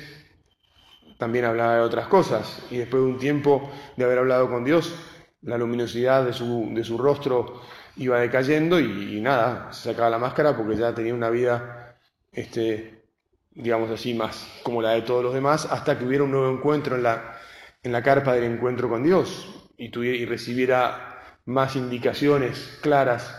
también 1.18 1.44
hablaba 1.44 1.76
de 1.76 1.80
otras 1.80 2.08
cosas 2.08 2.62
y 2.70 2.78
después 2.78 3.02
de 3.02 3.08
un 3.08 3.18
tiempo 3.18 3.70
de 3.96 4.04
haber 4.04 4.18
hablado 4.18 4.48
con 4.48 4.64
Dios, 4.64 4.94
la 5.42 5.58
luminosidad 5.58 6.24
de 6.24 6.32
su, 6.32 6.70
de 6.72 6.84
su 6.84 6.98
rostro 6.98 7.62
iba 7.96 8.20
decayendo 8.20 8.80
y, 8.80 9.20
nada, 9.20 9.72
se 9.72 9.90
sacaba 9.90 10.10
la 10.10 10.18
máscara 10.18 10.56
porque 10.56 10.76
ya 10.76 10.94
tenía 10.94 11.14
una 11.14 11.30
vida, 11.30 11.96
este, 12.32 13.04
digamos 13.50 13.90
así, 13.90 14.14
más 14.14 14.60
como 14.62 14.82
la 14.82 14.90
de 14.90 15.02
todos 15.02 15.22
los 15.22 15.34
demás, 15.34 15.66
hasta 15.70 15.98
que 15.98 16.04
hubiera 16.04 16.24
un 16.24 16.30
nuevo 16.30 16.50
encuentro 16.50 16.96
en 16.96 17.02
la, 17.02 17.38
en 17.82 17.92
la 17.92 18.02
carpa 18.02 18.34
del 18.34 18.44
encuentro 18.44 18.88
con 18.88 19.02
Dios 19.02 19.68
y, 19.76 19.90
tuviera, 19.90 20.16
y 20.16 20.24
recibiera 20.26 21.36
más 21.44 21.76
indicaciones 21.76 22.78
claras 22.82 23.36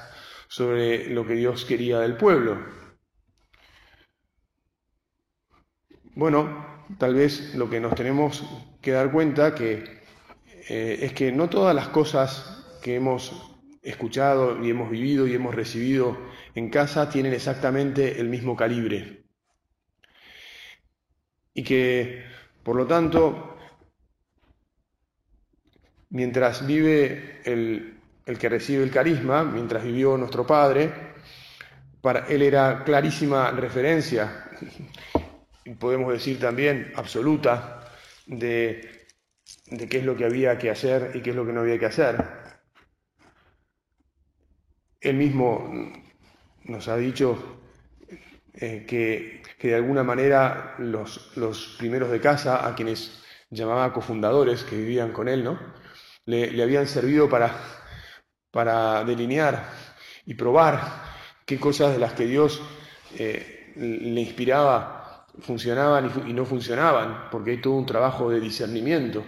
sobre 0.48 1.08
lo 1.10 1.26
que 1.26 1.34
Dios 1.34 1.66
quería 1.66 2.00
del 2.00 2.18
pueblo. 2.18 2.58
Bueno, 6.14 6.86
tal 6.98 7.16
vez 7.16 7.56
lo 7.56 7.70
que 7.70 7.80
nos 7.80 7.96
tenemos 7.96 8.44
que 8.82 8.92
dar 8.92 9.12
cuenta 9.12 9.56
que, 9.56 10.02
eh, 10.70 11.00
es 11.02 11.14
que 11.14 11.32
no 11.32 11.50
todas 11.50 11.74
las 11.74 11.88
cosas 11.88 12.80
que 12.82 12.96
hemos 12.96 13.51
escuchado 13.82 14.64
y 14.64 14.70
hemos 14.70 14.90
vivido 14.90 15.28
y 15.28 15.34
hemos 15.34 15.56
recibido 15.56 16.18
en 16.56 16.70
casa 16.70 17.10
tienen 17.10 17.34
exactamente 17.34 18.20
el 18.20 18.30
mismo 18.30 18.56
calibre. 18.56 19.24
Y 21.54 21.64
que, 21.64 22.24
por 22.64 22.76
lo 22.76 22.88
tanto, 22.88 23.58
mientras 26.10 26.66
vive 26.66 27.42
el, 27.44 28.00
el 28.26 28.38
que 28.38 28.50
recibe 28.50 28.84
el 28.84 28.92
carisma, 28.92 29.44
mientras 29.44 29.84
vivió 29.84 30.18
nuestro 30.18 30.46
Padre, 30.46 30.92
para 32.02 32.28
él 32.28 32.42
era 32.42 32.84
clarísima 32.84 33.52
referencia 33.52 34.50
podemos 35.80 36.12
decir 36.12 36.40
también 36.40 36.92
absoluta, 36.96 37.80
de, 38.26 39.08
qué 39.90 39.98
es 39.98 40.06
lo 40.06 40.16
que 40.16 40.26
había 40.26 40.58
que 40.58 40.70
hacer 40.70 41.12
y 41.14 41.22
qué 41.22 41.32
es 41.32 41.36
lo 41.36 41.46
que 41.46 41.54
no 41.54 41.62
había 41.62 41.80
que 41.80 41.86
hacer. 41.86 42.41
Él 45.02 45.16
mismo 45.16 45.92
nos 46.64 46.88
ha 46.88 46.96
dicho 46.96 47.60
eh, 48.54 48.86
que, 48.88 49.68
de 49.68 49.76
alguna 49.76 50.04
manera 50.04 50.76
los, 50.78 51.76
primeros 51.78 52.12
de 52.12 52.22
casa, 52.22 52.68
a 52.68 52.76
quienes 52.76 53.24
llamaba 53.50 53.92
cofundadores 53.92 54.64
que 54.64 54.78
vivían 54.78 55.12
con 55.12 55.28
él, 55.28 55.44
¿no? 55.44 55.60
le, 56.26 56.62
habían 56.62 56.88
servido 56.88 57.30
para, 57.30 57.60
para 58.52 59.04
delinear 59.04 59.70
y 60.26 60.36
probar 60.36 60.80
qué 61.46 61.60
cosas 61.60 61.94
de 61.94 62.00
las 62.00 62.14
que 62.14 62.26
Dios 62.26 62.62
eh, 63.18 63.74
le 63.76 64.22
inspiraba 64.22 65.02
funcionaban 65.40 66.12
y, 66.28 66.34
no 66.34 66.46
funcionaban, 66.46 67.30
porque 67.32 67.52
hay 67.52 67.62
todo 67.62 67.74
un 67.74 67.86
trabajo 67.86 68.30
de 68.30 68.40
discernimiento 68.40 69.24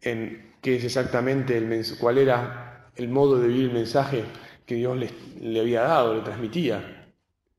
en 0.00 0.45
qué 0.60 0.76
es 0.76 0.84
exactamente 0.84 1.56
el 1.56 1.84
cuál 1.98 2.18
era 2.18 2.90
el 2.96 3.08
modo 3.08 3.38
de 3.38 3.48
vivir 3.48 3.66
el 3.66 3.74
mensaje 3.74 4.24
que 4.64 4.74
Dios 4.74 4.96
le, 4.96 5.10
le 5.40 5.60
había 5.60 5.82
dado, 5.82 6.14
le 6.14 6.22
transmitía. 6.22 7.12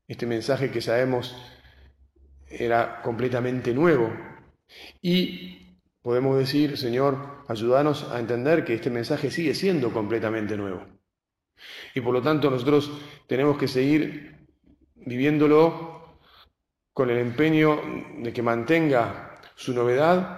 Este 0.06 0.26
mensaje 0.26 0.70
que 0.70 0.80
sabemos 0.80 1.36
era 2.48 3.02
completamente 3.02 3.72
nuevo. 3.74 4.10
Y 5.00 5.76
podemos 6.02 6.38
decir, 6.38 6.76
Señor, 6.76 7.44
ayúdanos 7.48 8.10
a 8.10 8.18
entender 8.18 8.64
que 8.64 8.74
este 8.74 8.90
mensaje 8.90 9.30
sigue 9.30 9.54
siendo 9.54 9.92
completamente 9.92 10.56
nuevo. 10.56 10.84
Y 11.94 12.00
por 12.00 12.12
lo 12.14 12.22
tanto 12.22 12.50
nosotros 12.50 12.90
tenemos 13.26 13.58
que 13.58 13.68
seguir 13.68 14.46
viviéndolo 14.94 16.18
con 16.92 17.10
el 17.10 17.18
empeño 17.18 17.80
de 18.18 18.32
que 18.32 18.42
mantenga 18.42 19.40
su 19.54 19.72
novedad 19.72 20.37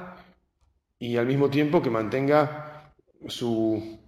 y 1.00 1.16
al 1.16 1.26
mismo 1.26 1.48
tiempo 1.48 1.80
que 1.82 1.88
mantenga 1.88 2.92
su, 3.26 3.98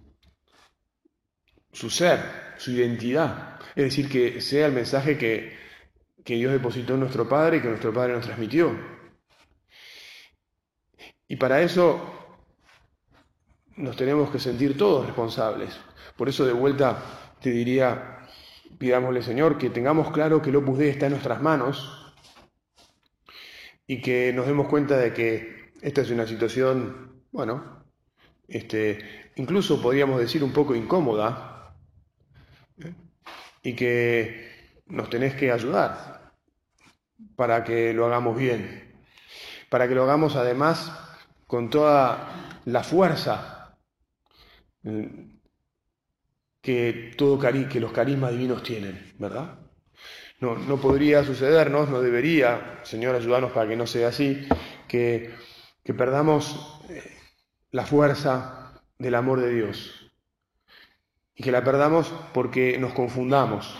su 1.71 1.89
ser, 1.89 2.19
su 2.57 2.71
identidad. 2.71 3.59
Es 3.75 3.85
decir, 3.85 4.07
que 4.07 4.39
sea 4.39 4.67
el 4.67 4.73
mensaje 4.73 5.17
que, 5.17 5.57
que 6.23 6.35
Dios 6.35 6.53
depositó 6.53 6.93
en 6.93 7.01
nuestro 7.01 7.27
Padre 7.27 7.57
y 7.57 7.61
que 7.61 7.67
nuestro 7.67 7.91
Padre 7.91 8.13
nos 8.13 8.25
transmitió. 8.25 8.77
Y 11.27 11.35
para 11.35 11.63
eso 11.63 11.99
nos 13.75 13.95
tenemos 13.95 14.29
que 14.29 14.37
sentir 14.37 14.77
todos 14.77 15.07
responsables. 15.07 15.75
Por 16.15 16.29
eso 16.29 16.45
de 16.45 16.53
vuelta 16.53 17.35
te 17.41 17.49
diría, 17.49 18.19
pidámosle 18.77 19.23
Señor 19.23 19.57
que 19.57 19.71
tengamos 19.71 20.11
claro 20.11 20.43
que 20.43 20.51
el 20.51 20.57
Opus 20.57 20.77
Dei 20.77 20.89
está 20.89 21.07
en 21.07 21.13
nuestras 21.13 21.41
manos 21.41 22.13
y 23.87 23.99
que 23.99 24.31
nos 24.31 24.45
demos 24.45 24.67
cuenta 24.67 24.95
de 24.97 25.11
que 25.11 25.62
esta 25.83 25.99
es 25.99 26.09
una 26.11 26.25
situación, 26.25 27.23
bueno, 27.33 27.83
este, 28.47 29.31
incluso 29.35 29.81
podríamos 29.81 30.17
decir 30.17 30.41
un 30.41 30.53
poco 30.53 30.73
incómoda 30.73 31.75
¿eh? 32.81 32.93
y 33.63 33.75
que 33.75 34.79
nos 34.85 35.09
tenés 35.09 35.35
que 35.35 35.51
ayudar 35.51 36.31
para 37.35 37.65
que 37.65 37.93
lo 37.93 38.05
hagamos 38.05 38.37
bien, 38.37 38.93
para 39.69 39.89
que 39.89 39.95
lo 39.95 40.03
hagamos 40.03 40.37
además 40.37 40.89
con 41.47 41.69
toda 41.69 42.61
la 42.63 42.83
fuerza 42.83 43.77
que, 46.61 47.11
todo 47.17 47.39
que 47.39 47.79
los 47.81 47.91
carismas 47.91 48.31
divinos 48.31 48.63
tienen, 48.63 49.13
¿verdad? 49.19 49.59
No, 50.39 50.55
no 50.55 50.77
podría 50.79 51.25
sucedernos, 51.25 51.89
no 51.89 52.01
debería, 52.01 52.79
Señor, 52.83 53.15
ayudarnos 53.15 53.51
para 53.51 53.67
que 53.67 53.75
no 53.75 53.85
sea 53.85 54.07
así, 54.09 54.47
que, 54.87 55.33
que 55.83 55.93
perdamos 55.93 56.79
eh, 56.89 57.03
la 57.71 57.85
fuerza 57.85 58.81
del 58.97 59.15
amor 59.15 59.41
de 59.41 59.53
Dios. 59.53 60.11
Y 61.35 61.43
que 61.43 61.51
la 61.51 61.63
perdamos 61.63 62.13
porque 62.33 62.77
nos 62.77 62.93
confundamos. 62.93 63.75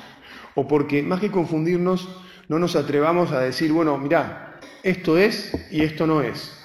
O 0.56 0.68
porque, 0.68 1.02
más 1.02 1.20
que 1.20 1.32
confundirnos, 1.32 2.10
no 2.48 2.60
nos 2.60 2.76
atrevamos 2.76 3.32
a 3.32 3.40
decir, 3.40 3.72
bueno, 3.72 3.98
mira, 3.98 4.60
esto 4.84 5.18
es 5.18 5.54
y 5.72 5.84
esto 5.84 6.06
no 6.06 6.22
es. 6.22 6.60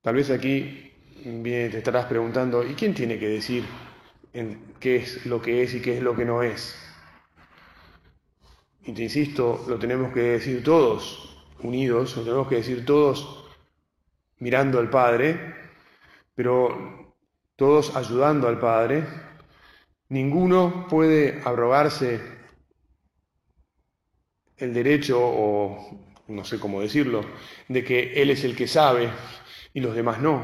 Tal 0.00 0.14
vez 0.14 0.30
aquí 0.30 0.92
te 1.22 1.78
estarás 1.78 2.06
preguntando, 2.06 2.66
¿y 2.66 2.74
quién 2.74 2.94
tiene 2.94 3.18
que 3.18 3.28
decir 3.28 3.64
en 4.32 4.74
qué 4.80 4.96
es 4.96 5.26
lo 5.26 5.40
que 5.40 5.62
es 5.62 5.74
y 5.74 5.80
qué 5.80 5.96
es 5.96 6.02
lo 6.02 6.16
que 6.16 6.24
no 6.24 6.42
es? 6.42 6.76
Y 8.84 8.92
te 8.92 9.02
insisto, 9.02 9.64
lo 9.68 9.78
tenemos 9.78 10.12
que 10.12 10.20
decir 10.20 10.64
todos, 10.64 11.31
unidos, 11.62 12.16
lo 12.16 12.22
tenemos 12.22 12.48
que 12.48 12.56
decir 12.56 12.84
todos 12.84 13.44
mirando 14.38 14.78
al 14.78 14.90
Padre, 14.90 15.54
pero 16.34 17.14
todos 17.56 17.94
ayudando 17.94 18.48
al 18.48 18.58
Padre. 18.58 19.06
Ninguno 20.08 20.86
puede 20.88 21.40
abrogarse 21.44 22.20
el 24.56 24.74
derecho, 24.74 25.18
o 25.20 26.12
no 26.28 26.44
sé 26.44 26.58
cómo 26.58 26.80
decirlo, 26.80 27.24
de 27.68 27.84
que 27.84 28.12
Él 28.20 28.30
es 28.30 28.44
el 28.44 28.56
que 28.56 28.66
sabe 28.66 29.10
y 29.74 29.80
los 29.80 29.94
demás 29.94 30.20
no. 30.20 30.42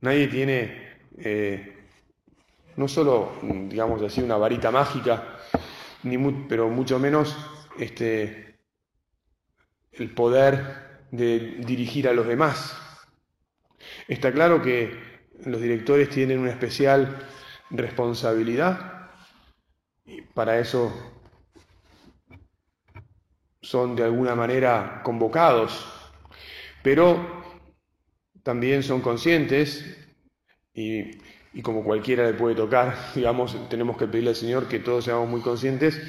Nadie 0.00 0.26
tiene, 0.28 0.98
eh, 1.18 1.76
no 2.76 2.88
solo, 2.88 3.32
digamos 3.42 4.02
así, 4.02 4.20
una 4.20 4.36
varita 4.36 4.70
mágica, 4.70 5.38
ni 6.02 6.18
pero 6.48 6.68
mucho 6.68 6.98
menos 6.98 7.36
este, 7.78 8.51
el 9.92 10.10
poder 10.14 11.06
de 11.10 11.56
dirigir 11.64 12.08
a 12.08 12.12
los 12.12 12.26
demás. 12.26 12.76
Está 14.08 14.32
claro 14.32 14.62
que 14.62 14.98
los 15.44 15.60
directores 15.60 16.08
tienen 16.08 16.38
una 16.38 16.50
especial 16.50 17.26
responsabilidad 17.70 19.10
y 20.04 20.22
para 20.22 20.58
eso 20.58 20.92
son 23.60 23.94
de 23.96 24.04
alguna 24.04 24.34
manera 24.34 25.00
convocados 25.04 26.02
pero 26.82 27.42
también 28.42 28.82
son 28.82 29.00
conscientes 29.00 29.98
y, 30.74 31.12
como 31.62 31.84
cualquiera 31.84 32.26
le 32.26 32.34
puede 32.34 32.56
tocar, 32.56 32.96
digamos, 33.14 33.56
tenemos 33.68 33.96
que 33.96 34.06
pedirle 34.06 34.30
al 34.30 34.36
Señor 34.36 34.68
que 34.68 34.80
todos 34.80 35.04
seamos 35.04 35.28
muy 35.28 35.40
conscientes 35.40 36.00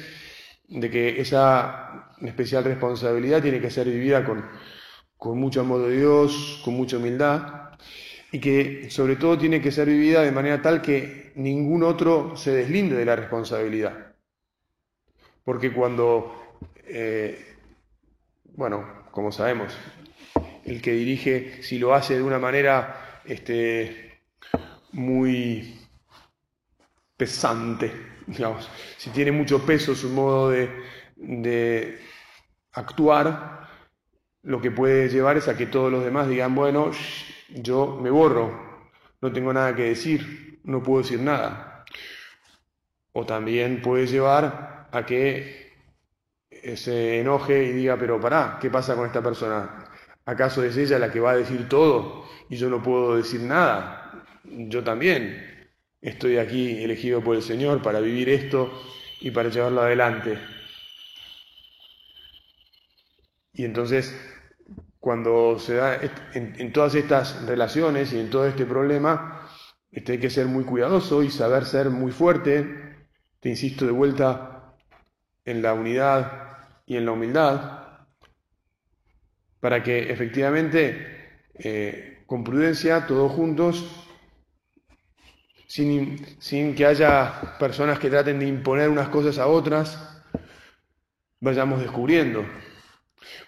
de 0.68 0.90
que 0.90 1.20
esa 1.20 2.03
especial 2.22 2.64
responsabilidad 2.64 3.42
tiene 3.42 3.60
que 3.60 3.70
ser 3.70 3.86
vivida 3.86 4.24
con, 4.24 4.44
con 5.16 5.38
mucho 5.38 5.60
amor 5.60 5.82
de 5.86 5.96
Dios, 5.96 6.60
con 6.64 6.74
mucha 6.74 6.96
humildad, 6.96 7.70
y 8.30 8.40
que 8.40 8.90
sobre 8.90 9.16
todo 9.16 9.38
tiene 9.38 9.60
que 9.60 9.70
ser 9.70 9.88
vivida 9.88 10.22
de 10.22 10.32
manera 10.32 10.60
tal 10.60 10.82
que 10.82 11.32
ningún 11.36 11.82
otro 11.82 12.36
se 12.36 12.52
deslinde 12.52 12.96
de 12.96 13.04
la 13.04 13.16
responsabilidad. 13.16 14.14
Porque 15.44 15.72
cuando, 15.72 16.58
eh, 16.86 17.56
bueno, 18.54 19.04
como 19.10 19.30
sabemos, 19.30 19.76
el 20.64 20.80
que 20.80 20.92
dirige, 20.92 21.62
si 21.62 21.78
lo 21.78 21.94
hace 21.94 22.16
de 22.16 22.22
una 22.22 22.38
manera 22.38 23.20
este, 23.24 24.20
muy 24.92 25.78
pesante, 27.16 27.92
digamos, 28.26 28.68
si 28.96 29.10
tiene 29.10 29.32
mucho 29.32 29.64
peso 29.64 29.94
su 29.94 30.08
modo 30.08 30.50
de, 30.50 30.70
de 31.16 31.98
actuar, 32.72 33.68
lo 34.42 34.60
que 34.60 34.70
puede 34.70 35.08
llevar 35.08 35.36
es 35.36 35.48
a 35.48 35.56
que 35.56 35.66
todos 35.66 35.90
los 35.90 36.04
demás 36.04 36.28
digan, 36.28 36.54
bueno, 36.54 36.90
yo 37.48 37.98
me 38.00 38.10
borro, 38.10 38.88
no 39.20 39.32
tengo 39.32 39.52
nada 39.52 39.74
que 39.74 39.84
decir, 39.84 40.60
no 40.64 40.82
puedo 40.82 41.02
decir 41.02 41.20
nada. 41.20 41.84
O 43.12 43.24
también 43.24 43.80
puede 43.80 44.06
llevar 44.06 44.88
a 44.90 45.06
que 45.06 45.72
se 46.76 47.20
enoje 47.20 47.64
y 47.64 47.72
diga, 47.72 47.96
pero 47.98 48.20
pará, 48.20 48.58
¿qué 48.60 48.70
pasa 48.70 48.94
con 48.94 49.06
esta 49.06 49.22
persona? 49.22 49.84
¿Acaso 50.26 50.64
es 50.64 50.76
ella 50.76 50.98
la 50.98 51.10
que 51.10 51.20
va 51.20 51.32
a 51.32 51.36
decir 51.36 51.68
todo 51.68 52.24
y 52.48 52.56
yo 52.56 52.68
no 52.70 52.82
puedo 52.82 53.16
decir 53.16 53.40
nada? 53.40 54.24
Yo 54.44 54.82
también 54.82 55.68
estoy 56.00 56.38
aquí 56.38 56.82
elegido 56.82 57.22
por 57.22 57.36
el 57.36 57.42
Señor 57.42 57.82
para 57.82 58.00
vivir 58.00 58.28
esto 58.28 58.72
y 59.20 59.30
para 59.30 59.48
llevarlo 59.48 59.82
adelante. 59.82 60.38
Y 63.54 63.64
entonces, 63.64 64.14
cuando 64.98 65.58
se 65.58 65.76
da 65.76 65.98
en, 66.34 66.72
todas 66.72 66.94
estas 66.96 67.46
relaciones 67.46 68.12
y 68.12 68.18
en 68.18 68.28
todo 68.28 68.46
este 68.46 68.66
problema, 68.66 69.48
este, 69.90 70.12
hay 70.12 70.18
que 70.18 70.30
ser 70.30 70.46
muy 70.46 70.64
cuidadoso 70.64 71.22
y 71.22 71.30
saber 71.30 71.64
ser 71.64 71.88
muy 71.88 72.12
fuerte. 72.12 73.06
Te 73.40 73.48
insisto 73.48 73.86
de 73.86 73.92
vuelta 73.92 74.74
en 75.44 75.62
la 75.62 75.72
unidad 75.72 76.58
y 76.84 76.96
en 76.96 77.06
la 77.06 77.12
humildad 77.12 77.84
para 79.64 79.82
que 79.82 80.12
efectivamente, 80.12 81.40
eh, 81.54 82.22
con 82.26 82.44
prudencia, 82.44 83.06
todos 83.06 83.32
juntos, 83.32 84.06
sin, 85.66 86.18
sin 86.38 86.74
que 86.74 86.84
haya 86.84 87.56
personas 87.58 87.98
que 87.98 88.10
traten 88.10 88.40
de 88.40 88.46
imponer 88.46 88.90
unas 88.90 89.08
cosas 89.08 89.38
a 89.38 89.46
otras, 89.46 90.22
vayamos 91.40 91.80
descubriendo. 91.80 92.44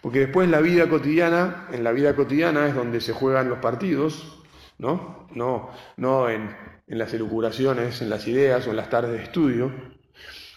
Porque 0.00 0.20
después 0.20 0.48
la 0.48 0.60
vida 0.60 0.88
cotidiana, 0.88 1.68
en 1.72 1.84
la 1.84 1.92
vida 1.92 2.14
cotidiana 2.14 2.68
es 2.68 2.74
donde 2.74 3.00
se 3.00 3.12
juegan 3.12 3.48
los 3.48 3.58
partidos, 3.58 4.42
¿no? 4.78 5.28
No, 5.34 5.70
no 5.96 6.28
en, 6.28 6.54
las 6.86 7.12
elucubraciones, 7.12 8.00
en 8.00 8.10
las 8.10 8.28
ideas 8.28 8.66
o 8.66 8.70
en 8.70 8.76
las 8.76 8.90
tardes 8.90 9.12
de 9.12 9.22
estudio. 9.24 9.72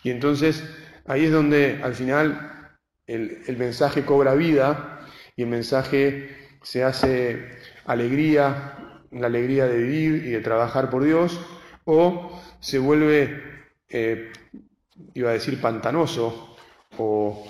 Y 0.04 0.12
entonces 0.12 0.64
ahí 1.06 1.26
es 1.26 1.32
donde 1.32 1.80
al 1.84 1.96
final 1.96 2.78
el, 3.08 3.42
el 3.48 3.58
mensaje 3.58 4.06
cobra 4.06 4.36
vida 4.36 5.00
y 5.36 5.44
el 5.44 5.50
mensaje 5.50 6.38
se 6.62 6.84
hace 6.84 7.58
alegría, 7.86 8.76
la 9.12 9.28
alegría 9.28 9.66
de 9.66 9.78
vivir 9.78 10.26
y 10.26 10.30
de 10.32 10.42
trabajar 10.42 10.90
por 10.90 11.04
Dios, 11.04 11.40
o 11.86 12.40
se 12.60 12.78
vuelve, 12.78 13.42
eh, 13.90 14.32
iba 15.14 15.32
a 15.32 15.34
decir, 15.34 15.60
pantanoso, 15.60 16.56
o 16.98 17.48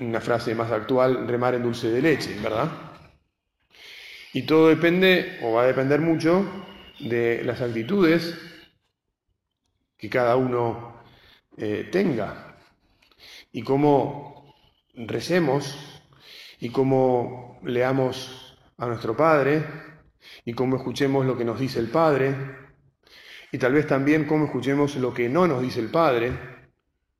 una 0.00 0.20
frase 0.20 0.54
más 0.54 0.70
actual, 0.70 1.26
remar 1.26 1.54
en 1.54 1.62
dulce 1.62 1.90
de 1.90 2.02
leche, 2.02 2.38
¿verdad? 2.42 2.70
Y 4.32 4.42
todo 4.42 4.68
depende, 4.68 5.38
o 5.42 5.52
va 5.52 5.62
a 5.62 5.66
depender 5.66 6.00
mucho, 6.00 6.44
de 6.98 7.42
las 7.44 7.60
actitudes 7.60 8.38
que 9.96 10.08
cada 10.08 10.36
uno 10.36 11.02
eh, 11.56 11.88
tenga 11.90 12.56
y 13.52 13.62
cómo 13.62 14.54
recemos 14.94 16.02
y 16.60 16.70
cómo 16.70 17.60
leamos 17.64 18.56
a 18.78 18.86
nuestro 18.86 19.16
Padre 19.16 19.64
y 20.44 20.54
cómo 20.54 20.76
escuchemos 20.76 21.26
lo 21.26 21.36
que 21.36 21.44
nos 21.44 21.58
dice 21.58 21.78
el 21.78 21.88
Padre 21.88 22.34
y 23.50 23.58
tal 23.58 23.74
vez 23.74 23.86
también 23.86 24.24
cómo 24.24 24.46
escuchemos 24.46 24.96
lo 24.96 25.12
que 25.12 25.28
no 25.28 25.46
nos 25.46 25.60
dice 25.60 25.80
el 25.80 25.90
Padre. 25.90 26.32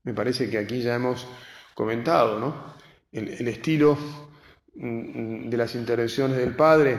Me 0.05 0.14
parece 0.14 0.48
que 0.48 0.59
aquí 0.59 0.81
ya 0.81 0.94
hemos 0.94 1.28
comentado, 1.74 2.38
¿no? 2.38 2.74
El, 3.12 3.46
estilo 3.48 3.96
mm, 4.74 5.48
de 5.48 5.56
las 5.56 5.74
intervenciones 5.74 6.37
del 6.38 6.56
Padre 6.56 6.98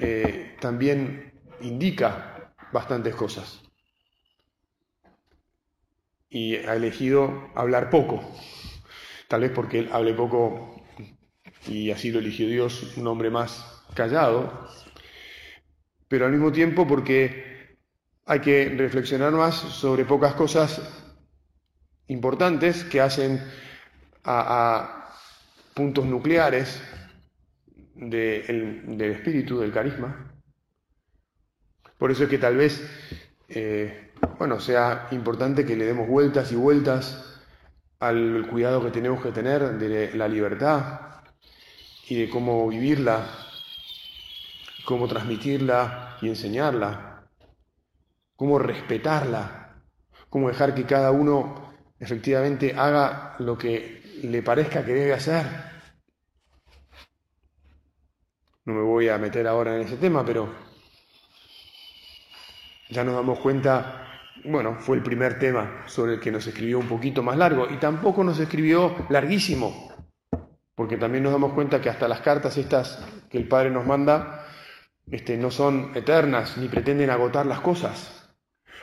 eh, 0.00 0.56
también 0.60 1.32
indica 1.60 2.52
bastantes 2.72 3.14
cosas. 3.14 3.62
Y 6.30 6.56
ha 6.56 6.74
elegido 6.74 7.50
hablar 7.54 7.88
poco, 7.88 8.22
tal 9.28 9.42
vez 9.42 9.52
porque 9.52 9.78
él 9.78 9.88
hable 9.92 10.12
poco 10.14 10.84
y 11.66 11.90
así 11.90 12.10
lo 12.10 12.18
eligió 12.18 12.46
Dios, 12.48 12.96
un 12.96 13.06
hombre 13.06 13.30
más 13.30 13.82
callado, 13.94 14.68
pero 16.08 16.26
al 16.26 16.32
mismo 16.32 16.52
tiempo 16.52 16.86
porque 16.86 17.76
hay 18.26 18.40
que 18.40 18.68
reflexionar 18.68 19.32
más 19.32 19.54
sobre 19.54 20.04
pocas 20.04 20.34
cosas 20.34 20.80
importantes 22.08 22.84
que 22.84 23.00
hacen 23.00 23.42
a, 24.28 24.94
puntos 25.74 26.04
nucleares 26.06 26.82
del 27.94 29.00
espíritu, 29.00 29.60
del 29.60 29.72
carisma. 29.72 30.32
Por 31.96 32.10
eso 32.10 32.24
es 32.24 32.28
que 32.28 32.38
tal 32.38 32.56
vez, 32.56 32.82
eh, 33.48 34.12
bueno, 34.38 34.58
sea 34.60 35.06
importante 35.12 35.64
que 35.64 35.76
le 35.76 35.86
demos 35.86 36.08
vueltas 36.08 36.50
y 36.50 36.56
vueltas 36.56 37.40
al 38.00 38.46
cuidado 38.50 38.84
que 38.84 38.90
tenemos 38.90 39.22
que 39.22 39.32
tener 39.32 39.78
de 39.78 40.14
la 40.14 40.28
libertad 40.28 41.00
y 42.08 42.20
de 42.22 42.28
cómo 42.28 42.68
vivirla, 42.68 43.24
cómo 44.84 45.06
transmitirla 45.06 46.18
y 46.20 46.28
enseñarla, 46.28 47.28
cómo 48.36 48.58
respetarla, 48.58 49.82
cómo 50.28 50.48
dejar 50.48 50.74
que 50.74 50.84
cada 50.84 51.12
uno 51.12 51.68
efectivamente 52.00 52.74
haga 52.76 53.36
lo 53.38 53.58
que 53.58 53.97
le 54.22 54.42
parezca 54.42 54.84
que 54.84 54.94
debe 54.94 55.12
hacer. 55.12 55.46
No 58.64 58.74
me 58.74 58.82
voy 58.82 59.08
a 59.08 59.18
meter 59.18 59.46
ahora 59.46 59.76
en 59.76 59.82
ese 59.82 59.96
tema, 59.96 60.24
pero 60.24 60.52
ya 62.90 63.04
nos 63.04 63.14
damos 63.14 63.38
cuenta, 63.38 64.22
bueno, 64.44 64.76
fue 64.78 64.96
el 64.96 65.02
primer 65.02 65.38
tema 65.38 65.84
sobre 65.86 66.14
el 66.14 66.20
que 66.20 66.30
nos 66.30 66.46
escribió 66.46 66.78
un 66.78 66.88
poquito 66.88 67.22
más 67.22 67.36
largo 67.36 67.66
y 67.70 67.78
tampoco 67.78 68.24
nos 68.24 68.38
escribió 68.40 69.06
larguísimo, 69.08 69.92
porque 70.74 70.96
también 70.96 71.24
nos 71.24 71.32
damos 71.32 71.52
cuenta 71.54 71.80
que 71.80 71.90
hasta 71.90 72.08
las 72.08 72.20
cartas 72.20 72.56
estas 72.58 73.02
que 73.30 73.38
el 73.38 73.48
Padre 73.48 73.70
nos 73.70 73.86
manda 73.86 74.46
este, 75.10 75.38
no 75.38 75.50
son 75.50 75.92
eternas 75.94 76.58
ni 76.58 76.68
pretenden 76.68 77.10
agotar 77.10 77.46
las 77.46 77.60
cosas, 77.60 78.30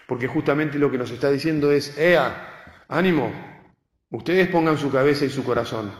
porque 0.08 0.28
justamente 0.28 0.80
lo 0.80 0.90
que 0.90 0.98
nos 0.98 1.12
está 1.12 1.30
diciendo 1.30 1.72
es, 1.72 1.98
¡Ea! 1.98 2.84
¡Ánimo! 2.88 3.55
Ustedes 4.16 4.48
pongan 4.48 4.78
su 4.78 4.90
cabeza 4.90 5.26
y 5.26 5.30
su 5.30 5.44
corazón. 5.44 5.92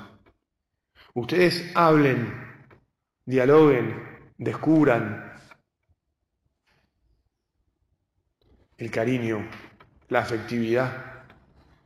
Ustedes 1.16 1.70
hablen, 1.76 2.34
dialoguen, 3.26 4.34
descubran 4.38 5.34
el 8.78 8.90
cariño, 8.90 9.46
la 10.08 10.20
afectividad, 10.20 11.26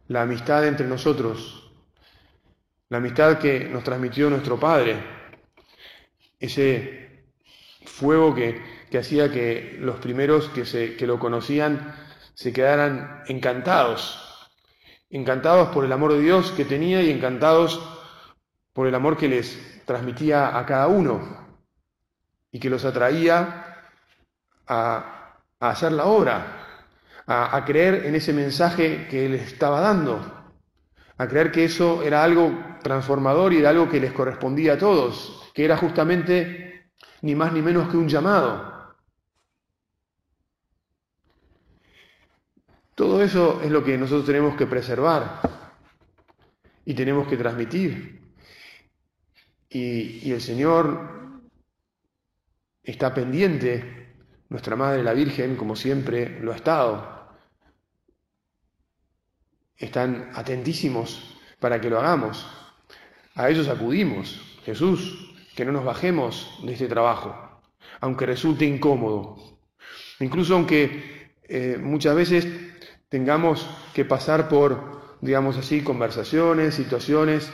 la 0.07 0.21
amistad 0.21 0.67
entre 0.67 0.85
nosotros, 0.85 1.73
la 2.89 2.99
amistad 2.99 3.39
que 3.39 3.67
nos 3.67 3.83
transmitió 3.83 4.29
nuestro 4.29 4.59
Padre, 4.59 5.03
ese 6.39 7.31
fuego 7.85 8.35
que, 8.35 8.61
hacía 8.95 9.31
que 9.31 9.77
los 9.79 9.97
primeros 9.97 10.49
que, 10.49 10.65
se, 10.65 10.95
que 10.95 11.07
lo 11.07 11.17
conocían 11.17 11.95
se 12.35 12.53
quedaran 12.53 13.23
encantados 13.27 14.28
encantados 15.09 15.69
por 15.69 15.85
el 15.85 15.91
amor 15.91 16.13
de 16.13 16.21
Dios 16.21 16.51
que 16.51 16.65
tenía 16.65 17.01
y 17.01 17.09
encantados 17.09 17.81
por 18.73 18.87
el 18.87 18.95
amor 18.95 19.17
que 19.17 19.27
les 19.27 19.83
transmitía 19.85 20.57
a 20.57 20.65
cada 20.65 20.87
uno 20.87 21.47
y 22.51 22.59
que 22.59 22.69
los 22.69 22.85
atraía 22.85 23.83
a, 24.67 25.35
hacer 25.59 25.91
la 25.91 26.05
obra, 26.05 26.85
a, 27.25 27.55
a, 27.55 27.65
creer 27.65 28.05
en 28.05 28.15
ese 28.15 28.33
mensaje 28.33 29.07
que 29.09 29.25
él 29.25 29.35
estaba 29.35 29.81
dando, 29.81 30.21
a 31.17 31.27
creer 31.27 31.51
que 31.51 31.65
eso 31.65 32.01
era 32.03 32.23
algo 32.23 32.51
transformador 32.81 33.53
y 33.53 33.57
era 33.57 33.69
algo 33.69 33.89
que 33.89 33.99
les 33.99 34.13
correspondía 34.13 34.73
a 34.73 34.77
todos, 34.77 35.51
que 35.53 35.65
era 35.65 35.75
justamente 35.75 36.91
ni 37.21 37.35
más 37.35 37.51
ni 37.51 37.61
menos 37.61 37.89
que 37.89 37.97
un 37.97 38.07
llamado. 38.07 38.78
Todo 42.99 43.23
eso 43.23 43.61
es 43.63 43.71
lo 43.71 43.81
que 43.81 43.97
nosotros 43.97 44.25
tenemos 44.25 44.57
que 44.57 44.67
preservar 44.67 45.39
y 46.83 46.93
tenemos 46.93 47.29
que 47.29 47.37
transmitir. 47.37 48.19
Y, 49.69 50.29
el 50.29 50.41
Señor 50.41 51.39
está 52.83 53.13
pendiente, 53.13 54.17
nuestra 54.49 54.75
Madre 54.75 55.01
la 55.01 55.13
Virgen, 55.13 55.55
como 55.55 55.77
siempre 55.77 56.41
lo 56.41 56.51
ha 56.51 56.57
estado. 56.57 57.37
Están 59.77 60.31
atentísimos 60.33 61.39
para 61.57 61.79
que 61.79 61.89
lo 61.89 61.99
hagamos. 61.99 62.45
A 63.35 63.49
ellos 63.49 63.69
acudimos. 63.69 64.59
Jesús, 64.65 65.37
que 65.55 65.63
no 65.63 65.71
nos 65.71 65.85
bajemos 65.85 66.59
de 66.65 66.73
este 66.73 66.89
trabajo, 66.89 67.61
aunque 68.01 68.25
resulte 68.25 68.65
incómodo. 68.65 69.37
Incluso 70.19 70.55
aunque 70.55 71.37
eh, 71.47 71.77
muchas 71.81 72.13
veces 72.13 72.68
tengamos 73.09 73.67
que 73.93 74.05
pasar 74.05 74.47
por, 74.47 75.17
digamos 75.21 75.57
así, 75.57 75.81
conversaciones, 75.81 76.75
situaciones 76.75 77.51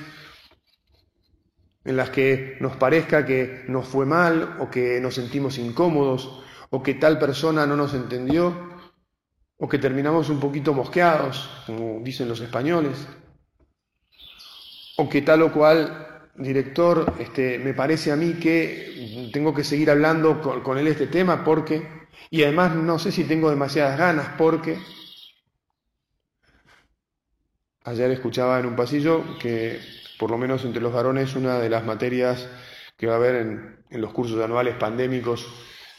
en 1.85 1.97
las 1.97 2.09
que 2.09 2.57
nos 2.59 2.75
parezca 2.75 3.25
que 3.25 3.63
nos 3.67 3.87
fue 3.87 4.05
mal 4.05 4.57
o 4.59 4.69
que 4.69 4.99
nos 4.99 5.15
sentimos 5.15 5.57
incómodos 5.57 6.43
o 6.71 6.81
que 6.83 6.95
tal 6.95 7.19
persona 7.19 7.65
no 7.65 7.75
nos 7.75 7.93
entendió 7.93 8.75
o 9.57 9.69
que 9.69 9.79
terminamos 9.79 10.29
un 10.29 10.39
poquito 10.39 10.73
mosqueados, 10.73 11.49
como 11.65 12.01
dicen 12.03 12.27
los 12.27 12.41
españoles, 12.41 13.07
o 14.97 15.07
que 15.07 15.21
tal 15.21 15.43
o 15.43 15.53
cual 15.53 16.29
director 16.35 17.13
este, 17.19 17.59
me 17.59 17.73
parece 17.73 18.11
a 18.11 18.17
mí 18.17 18.33
que 18.33 19.29
tengo 19.31 19.53
que 19.53 19.63
seguir 19.63 19.89
hablando 19.89 20.41
con, 20.41 20.61
con 20.61 20.77
él 20.77 20.87
este 20.87 21.07
tema 21.07 21.43
porque, 21.45 21.87
y 22.29 22.43
además 22.43 22.75
no 22.75 22.99
sé 22.99 23.11
si 23.11 23.23
tengo 23.23 23.49
demasiadas 23.49 23.97
ganas 23.97 24.27
porque, 24.37 24.77
Ayer 27.85 28.09
escuchaba 28.09 28.59
en 28.59 28.65
un 28.65 28.75
pasillo 28.75 29.37
que, 29.37 29.79
por 30.17 30.31
lo 30.31 30.39
menos 30.39 30.65
entre 30.65 30.81
los 30.81 30.91
varones, 30.91 31.35
una 31.35 31.59
de 31.59 31.69
las 31.69 31.85
materias 31.85 32.49
que 32.97 33.05
va 33.05 33.13
a 33.13 33.17
haber 33.17 33.35
en, 33.35 34.01
los 34.01 34.11
cursos 34.11 34.43
anuales 34.43 34.75
pandémicos 34.75 35.45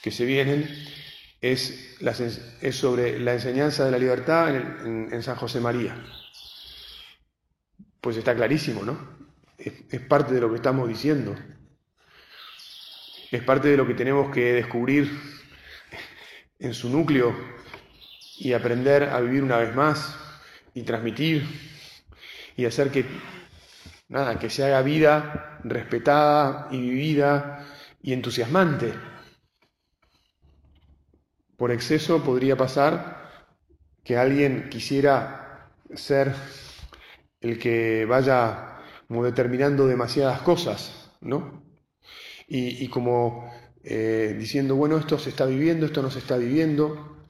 que 0.02 0.10
se 0.10 0.24
vienen 0.24 0.68
es, 1.40 1.96
sobre 2.72 3.20
la 3.20 3.34
enseñanza 3.34 3.84
de 3.84 3.92
la 3.92 3.98
libertad 3.98 4.54
en, 4.56 5.22
San 5.22 5.36
José 5.36 5.60
María. 5.60 5.96
Pues 8.00 8.16
está 8.16 8.34
clarísimo, 8.34 8.82
¿no? 8.82 9.16
es 9.56 10.00
parte 10.00 10.34
de 10.34 10.40
lo 10.40 10.50
que 10.50 10.56
estamos 10.56 10.88
diciendo. 10.88 11.36
Es 13.30 13.42
parte 13.44 13.68
de 13.68 13.76
lo 13.76 13.86
que 13.86 13.94
tenemos 13.94 14.34
que 14.34 14.54
descubrir 14.54 15.08
en 16.58 16.74
su 16.74 16.90
núcleo 16.90 17.32
y 18.38 18.54
aprender 18.54 19.04
a 19.04 19.20
vivir 19.20 19.44
una 19.44 19.58
vez 19.58 19.74
más 19.74 20.18
y 20.74 20.82
transmitir 20.82 21.75
y 22.56 22.64
hacer 22.64 22.90
que, 22.90 23.04
nada, 24.08 24.38
que 24.38 24.50
se 24.50 24.64
haga 24.64 24.82
vida 24.82 25.60
respetada 25.62 26.68
y 26.70 26.80
vivida 26.80 27.66
y 28.02 28.12
entusiasmante. 28.12 28.92
Por 31.56 31.70
exceso 31.70 32.22
podría 32.22 32.56
pasar 32.56 33.16
que 34.04 34.16
alguien 34.16 34.68
quisiera 34.70 35.70
ser 35.94 36.34
el 37.40 37.58
que 37.58 38.04
vaya 38.04 38.78
como 39.08 39.24
determinando 39.24 39.86
demasiadas 39.86 40.40
cosas, 40.42 41.10
¿no? 41.20 41.62
Y, 42.48 42.86
como 42.88 43.50
eh, 43.82 44.36
diciendo, 44.38 44.76
bueno, 44.76 44.98
esto 44.98 45.18
se 45.18 45.30
está 45.30 45.46
viviendo, 45.46 45.86
esto 45.86 46.00
no 46.00 46.10
se 46.10 46.20
está 46.20 46.36
viviendo, 46.36 47.26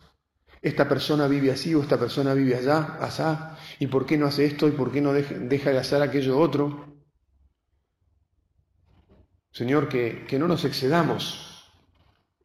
esta 0.61 0.87
persona 0.89 1.27
vive 1.27 1.51
así 1.51 1.75
o 1.75 1.83
esta 1.83 1.99
persona 1.99 2.35
vive 2.35 2.57
allá, 2.57 2.99
asá, 3.01 3.56
y 3.79 3.87
por 3.87 4.07
qué 4.07 4.17
no 4.17 4.27
hace 4.27 4.47
esto 4.47 4.69
y 4.69 4.73
por 4.73 4.91
qué 4.91 5.01
no 5.01 5.13
deja 5.13 5.71
de 5.71 5.79
hacer 5.79 6.03
aquello 6.03 6.39
otro. 6.39 6.87
Señor, 9.51 9.89
que, 9.89 10.25
que 10.27 10.39
no 10.39 10.49
nos 10.49 10.65
excedamos 10.65 11.73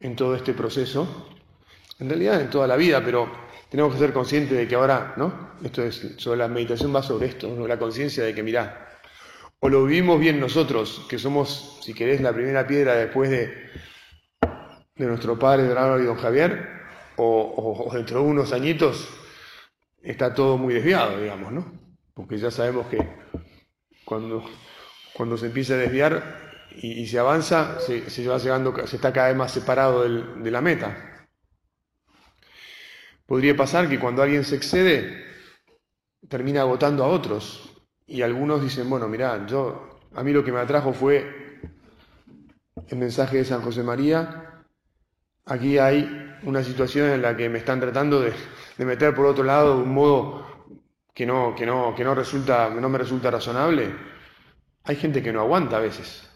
en 0.00 0.16
todo 0.16 0.34
este 0.34 0.54
proceso, 0.54 1.28
en 1.98 2.08
realidad 2.08 2.40
en 2.40 2.50
toda 2.50 2.66
la 2.66 2.76
vida, 2.76 3.02
pero 3.04 3.30
tenemos 3.70 3.92
que 3.92 4.00
ser 4.00 4.12
conscientes 4.12 4.56
de 4.56 4.66
que 4.66 4.74
ahora, 4.74 5.14
¿no? 5.16 5.52
Esto 5.62 5.82
es, 5.82 6.14
sobre 6.18 6.38
la 6.38 6.48
meditación 6.48 6.94
va 6.94 7.02
sobre 7.02 7.28
esto, 7.28 7.66
la 7.66 7.78
conciencia 7.78 8.24
de 8.24 8.34
que, 8.34 8.42
mirá, 8.42 8.98
o 9.60 9.68
lo 9.68 9.84
vivimos 9.84 10.18
bien 10.18 10.40
nosotros, 10.40 11.06
que 11.08 11.18
somos, 11.18 11.78
si 11.82 11.94
querés, 11.94 12.20
la 12.20 12.32
primera 12.32 12.66
piedra 12.66 12.94
después 12.94 13.30
de, 13.30 13.70
de 14.96 15.06
nuestro 15.06 15.38
padre 15.38 15.68
Don 15.68 16.02
y 16.02 16.04
Don 16.04 16.16
Javier, 16.16 16.68
o, 17.16 17.90
dentro 17.92 18.20
de 18.20 18.26
unos 18.26 18.52
añitos 18.52 19.08
está 20.02 20.34
todo 20.34 20.58
muy 20.58 20.74
desviado, 20.74 21.20
digamos, 21.20 21.52
¿no? 21.52 21.72
Porque 22.14 22.38
ya 22.38 22.50
sabemos 22.50 22.86
que 22.86 22.98
cuando, 24.04 24.44
cuando 25.14 25.36
se 25.36 25.46
empieza 25.46 25.74
a 25.74 25.78
desviar 25.78 26.40
y, 26.76 27.06
se 27.06 27.18
avanza, 27.18 27.78
se, 27.80 28.26
va 28.26 28.38
llegando, 28.38 28.86
se 28.86 28.96
está 28.96 29.12
cada 29.12 29.28
vez 29.28 29.36
más 29.36 29.52
separado 29.52 30.02
de 30.02 30.50
la 30.50 30.60
meta. 30.60 31.26
Podría 33.26 33.56
pasar 33.56 33.88
que 33.88 33.98
cuando 33.98 34.22
alguien 34.22 34.44
se 34.44 34.56
excede, 34.56 35.24
termina 36.28 36.62
agotando 36.62 37.04
a 37.04 37.08
otros. 37.08 37.82
Y 38.06 38.22
algunos 38.22 38.62
dicen, 38.62 38.90
bueno, 38.90 39.08
mira, 39.08 39.46
yo, 39.46 40.00
a 40.14 40.22
mí 40.22 40.32
lo 40.32 40.44
que 40.44 40.52
me 40.52 40.60
atrajo 40.60 40.92
fue 40.92 41.60
el 42.88 42.98
mensaje 42.98 43.38
de 43.38 43.44
San 43.44 43.62
José 43.62 43.82
María. 43.82 44.64
Aquí 45.46 45.78
hay 45.78 46.31
una 46.44 46.62
situación 46.62 47.10
en 47.10 47.22
la 47.22 47.36
que 47.36 47.48
me 47.48 47.58
están 47.58 47.80
tratando 47.80 48.20
de, 48.20 48.32
meter 48.78 49.14
por 49.14 49.26
otro 49.26 49.44
lado 49.44 49.76
de 49.76 49.82
un 49.82 49.94
modo 49.94 50.46
que 51.14 51.26
no, 51.26 51.54
que 51.54 51.66
no, 51.66 51.94
que 51.94 52.04
no 52.04 52.14
resulta, 52.14 52.70
no 52.70 52.88
me 52.88 52.98
resulta 52.98 53.30
razonable. 53.30 53.94
Hay 54.84 54.96
gente 54.96 55.22
que 55.22 55.32
no 55.32 55.40
aguanta 55.40 55.76
a 55.76 55.80
veces. 55.80 56.28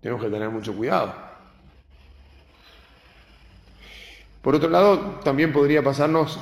Tenemos 0.00 0.22
que 0.22 0.30
tener 0.30 0.50
mucho 0.50 0.74
cuidado. 0.74 1.14
Por 4.42 4.54
otro 4.54 4.68
lado, 4.68 5.20
también 5.24 5.52
podría 5.52 5.82
pasarnos 5.82 6.38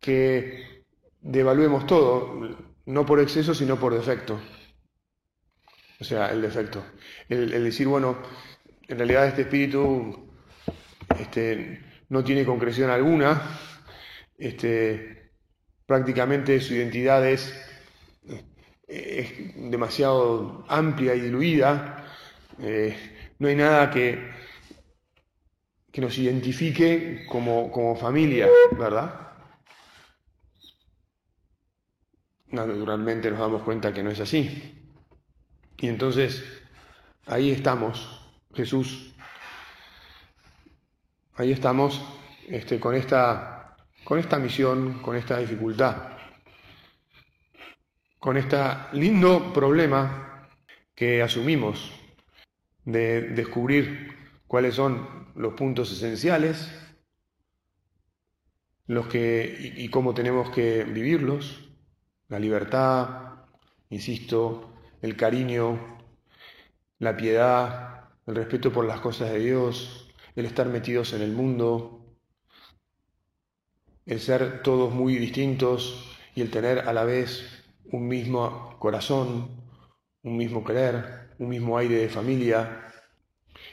que 0.00 0.84
devaluemos 1.22 1.86
todo, 1.86 2.38
no 2.84 3.06
por 3.06 3.20
exceso, 3.20 3.54
sino 3.54 3.80
por 3.80 3.94
defecto. 3.94 4.38
O 5.98 6.04
sea, 6.04 6.30
el 6.30 6.42
defecto. 6.42 6.84
El, 7.30 7.64
decir, 7.64 7.88
bueno, 7.88 8.18
en 8.86 8.98
realidad 8.98 9.26
este 9.26 9.42
espíritu 9.42 10.23
este, 11.18 11.82
no 12.08 12.22
tiene 12.24 12.44
concreción 12.44 12.90
alguna, 12.90 13.42
este, 14.38 15.32
prácticamente 15.86 16.60
su 16.60 16.74
identidad 16.74 17.26
es, 17.26 17.60
demasiado 19.56 20.64
amplia 20.68 21.14
y 21.14 21.20
diluida, 21.20 22.04
eh, 22.60 22.94
no 23.38 23.48
hay 23.48 23.56
nada 23.56 23.90
que, 23.90 24.30
que 25.90 26.00
nos 26.00 26.16
identifique 26.18 27.24
como, 27.28 27.72
como 27.72 27.96
familia, 27.96 28.48
¿verdad? 28.78 29.24
naturalmente 32.54 33.30
nos 33.30 33.40
damos 33.40 33.62
cuenta 33.62 33.92
que 33.92 34.02
no 34.02 34.10
es 34.10 34.20
así. 34.20 34.92
Y 35.76 35.88
entonces 35.88 36.44
ahí 37.26 37.50
estamos, 37.50 38.20
Jesús, 38.54 39.13
ahí 41.36 41.52
estamos 41.52 42.04
este, 42.48 42.78
con, 42.78 42.94
esta, 42.94 43.76
con 44.04 44.18
esta 44.18 44.38
misión, 44.38 45.00
con 45.02 45.16
esta 45.16 45.38
dificultad, 45.38 45.96
con 48.18 48.36
este 48.36 48.56
lindo 48.92 49.52
problema 49.52 50.48
que 50.94 51.22
asumimos 51.22 51.92
de 52.84 53.22
descubrir 53.22 54.14
cuáles 54.46 54.74
son 54.74 55.32
los 55.34 55.54
puntos 55.54 55.90
esenciales, 55.92 56.70
los 58.86 59.06
que 59.08 59.72
y 59.76 59.88
cómo 59.88 60.14
tenemos 60.14 60.50
que 60.50 60.84
vivirlos, 60.84 61.70
la 62.28 62.38
libertad, 62.38 63.44
insisto, 63.88 64.74
el 65.00 65.16
cariño, 65.16 65.98
la 66.98 67.16
piedad, 67.16 68.08
el 68.26 68.34
respeto 68.34 68.72
por 68.72 68.84
las 68.84 69.00
cosas 69.00 69.30
de 69.30 69.38
Dios, 69.38 70.03
el 70.34 70.46
estar 70.46 70.66
metidos 70.66 71.12
en 71.12 71.22
el 71.22 71.32
mundo, 71.32 72.04
el 74.06 74.20
ser 74.20 74.62
todos 74.62 74.92
muy 74.92 75.16
distintos 75.16 76.16
y 76.34 76.40
el 76.40 76.50
tener 76.50 76.80
a 76.80 76.92
la 76.92 77.04
vez 77.04 77.64
un 77.90 78.08
mismo 78.08 78.76
corazón, 78.78 79.62
un 80.22 80.36
mismo 80.36 80.64
querer, 80.64 81.30
un 81.38 81.48
mismo 81.48 81.78
aire 81.78 81.96
de 81.96 82.08
familia. 82.08 82.92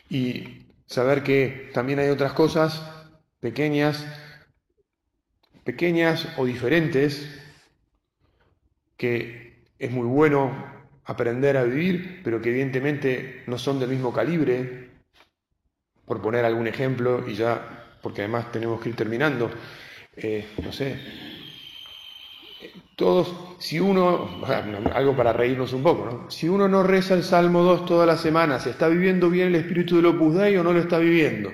Y 0.10 0.67
saber 0.86 1.24
que 1.24 1.71
también 1.74 2.00
hay 2.00 2.10
otras 2.10 2.34
cosas 2.34 2.82
pequeñas, 3.39 4.06
pequeñas 5.63 6.28
o 6.38 6.45
diferentes 6.45 7.39
que 8.97 9.65
es 9.80 9.91
muy 9.91 10.06
bueno 10.06 10.71
aprender 11.06 11.58
a 11.58 11.63
vivir, 11.63 12.21
pero 12.24 12.39
que 12.39 12.50
evidentemente 12.50 13.43
no 13.47 13.58
son 13.58 13.80
del 13.80 13.89
mismo 13.89 14.13
calibre, 14.13 14.90
por 16.12 16.21
poner 16.21 16.43
algún 16.43 16.67
ejemplo, 16.67 17.24
y 17.26 17.36
ya, 17.36 17.88
porque 18.02 18.19
además 18.19 18.52
tenemos 18.52 18.82
que 18.82 18.89
ir 18.89 18.97
terminando, 18.97 19.50
eh, 20.17 20.45
no 20.62 20.74
sé, 20.74 21.00
todos, 22.97 23.34
si 23.60 23.80
uno, 23.80 24.43
algo 24.93 25.15
para 25.15 25.32
reírnos 25.32 25.71
un 25.71 25.82
poco, 25.82 26.06
¿no? 26.06 26.30
Si 26.30 26.50
uno 26.50 26.67
no 26.67 26.84
reza 26.84 27.13
el 27.13 27.24
Salmo 27.24 27.63
2 27.63 27.86
todas 27.86 28.06
las 28.06 28.19
semanas, 28.19 28.67
¿está 28.67 28.89
viviendo 28.89 29.30
bien 29.30 29.47
el 29.47 29.56
espíritu 29.56 29.95
del 29.95 30.08
Opus 30.08 30.36
Dei 30.36 30.58
o 30.58 30.65
no 30.65 30.74
lo 30.74 30.80
está 30.80 30.97
viviendo? 30.97 31.50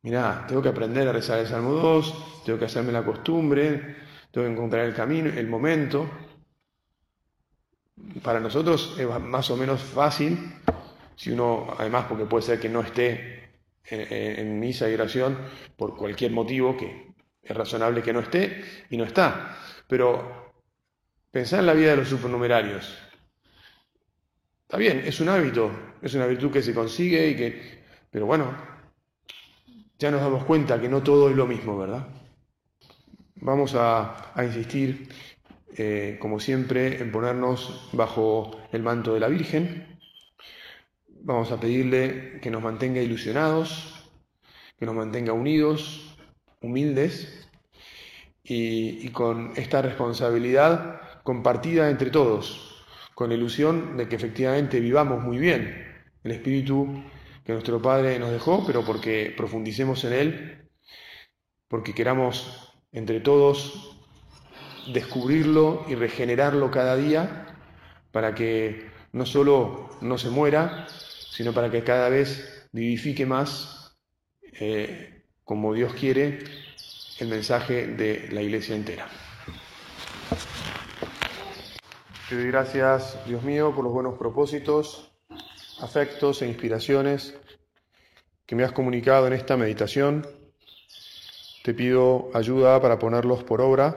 Mirá, 0.00 0.46
tengo 0.48 0.62
que 0.62 0.70
aprender 0.70 1.06
a 1.06 1.12
rezar 1.12 1.38
el 1.40 1.48
Salmo 1.48 1.72
2, 1.72 2.44
tengo 2.46 2.58
que 2.58 2.64
hacerme 2.64 2.92
la 2.92 3.04
costumbre, 3.04 3.94
tengo 4.30 4.46
que 4.46 4.52
encontrar 4.54 4.86
el 4.86 4.94
camino, 4.94 5.28
el 5.28 5.48
momento. 5.48 6.08
Para 8.22 8.40
nosotros 8.40 8.96
es 8.98 9.06
más 9.20 9.50
o 9.50 9.56
menos 9.58 9.82
fácil, 9.82 10.54
si 11.18 11.32
uno, 11.32 11.74
además 11.76 12.06
porque 12.08 12.26
puede 12.26 12.44
ser 12.44 12.60
que 12.60 12.68
no 12.68 12.80
esté 12.80 13.50
en, 13.90 14.60
misa 14.60 14.88
y 14.88 14.94
oración 14.94 15.36
por 15.76 15.96
cualquier 15.96 16.30
motivo, 16.30 16.76
que 16.76 17.12
es 17.42 17.56
razonable 17.56 18.02
que 18.02 18.12
no 18.12 18.20
esté 18.20 18.62
y 18.88 18.96
no 18.96 19.02
está. 19.02 19.58
Pero 19.88 20.52
pensar 21.32 21.58
en 21.58 21.66
la 21.66 21.74
vida 21.74 21.90
de 21.90 21.96
los 21.96 22.08
supernumerarios. 22.08 22.96
Está 24.62 24.76
bien, 24.76 25.02
es 25.04 25.18
un 25.18 25.28
hábito, 25.28 25.96
es 26.00 26.14
una 26.14 26.26
virtud 26.26 26.52
que 26.52 26.62
se 26.62 26.72
consigue 26.72 27.30
y 27.30 27.34
que... 27.34 27.82
Pero 28.10 28.26
bueno, 28.26 28.56
ya 29.98 30.12
nos 30.12 30.20
damos 30.20 30.44
cuenta 30.44 30.80
que 30.80 30.88
no 30.88 31.02
todo 31.02 31.30
es 31.30 31.36
lo 31.36 31.48
mismo, 31.48 31.76
¿verdad? 31.76 32.06
Vamos 33.34 33.74
a, 33.76 34.32
insistir, 34.36 35.08
eh, 35.76 36.16
como 36.20 36.38
siempre, 36.38 37.02
en 37.02 37.10
ponernos 37.10 37.90
bajo 37.92 38.52
el 38.70 38.84
manto 38.84 39.14
de 39.14 39.20
la 39.20 39.26
Virgen. 39.26 39.97
Vamos 41.22 41.50
a 41.50 41.58
pedirle 41.58 42.38
que 42.40 42.50
nos 42.50 42.62
mantenga 42.62 43.02
ilusionados, 43.02 44.10
que 44.78 44.86
nos 44.86 44.94
mantenga 44.94 45.32
unidos, 45.32 46.16
humildes 46.60 47.48
y, 48.42 49.08
con 49.10 49.52
esta 49.56 49.82
responsabilidad 49.82 51.00
compartida 51.24 51.90
entre 51.90 52.10
todos, 52.10 52.84
con 53.14 53.28
la 53.28 53.34
ilusión 53.34 53.96
de 53.96 54.08
que 54.08 54.16
efectivamente 54.16 54.80
vivamos 54.80 55.22
muy 55.22 55.38
bien 55.38 55.86
el 56.24 56.32
espíritu 56.32 57.02
que 57.44 57.52
nuestro 57.52 57.82
Padre 57.82 58.18
nos 58.18 58.30
dejó, 58.30 58.64
pero 58.66 58.84
porque 58.84 59.34
profundicemos 59.36 60.04
en 60.04 60.12
él, 60.12 60.68
porque 61.68 61.94
queramos 61.94 62.72
entre 62.92 63.20
todos 63.20 63.96
descubrirlo 64.92 65.84
y 65.88 65.94
regenerarlo 65.94 66.70
cada 66.70 66.96
día 66.96 67.46
para 68.12 68.34
que 68.34 68.90
no 69.12 69.26
solo 69.26 69.90
no 70.00 70.16
se 70.18 70.30
muera, 70.30 70.86
sino 71.30 71.52
para 71.52 71.70
que 71.70 71.84
cada 71.84 72.08
vez 72.08 72.68
vivifique 72.72 73.26
más, 73.26 73.96
eh, 74.60 75.24
como 75.44 75.74
Dios 75.74 75.94
quiere, 75.94 76.38
el 77.18 77.28
mensaje 77.28 77.86
de 77.86 78.28
la 78.30 78.42
iglesia 78.42 78.74
entera. 78.74 79.08
Te 82.28 82.34
doy 82.34 82.46
gracias, 82.48 83.18
Dios 83.26 83.42
mío, 83.42 83.74
por 83.74 83.84
los 83.84 83.92
buenos 83.92 84.18
propósitos, 84.18 85.10
afectos 85.80 86.42
e 86.42 86.46
inspiraciones 86.46 87.34
que 88.44 88.54
me 88.54 88.64
has 88.64 88.72
comunicado 88.72 89.26
en 89.26 89.32
esta 89.32 89.56
meditación 89.56 90.26
te 91.68 91.74
pido 91.74 92.30
ayuda 92.32 92.80
para 92.80 92.98
ponerlos 92.98 93.44
por 93.44 93.60
obra. 93.60 93.94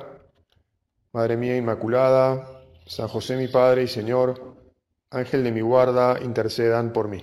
Madre 1.13 1.37
mía 1.37 1.55
Inmaculada, 1.55 2.45
San 2.85 3.07
José 3.07 3.37
mi 3.37 3.47
Padre 3.47 3.83
y 3.83 3.87
Señor, 3.87 4.57
Ángel 5.13 5.43
de 5.43 5.51
mi 5.51 5.59
guarda, 5.59 6.19
intercedan 6.21 6.93
por 6.93 7.09
mí. 7.09 7.21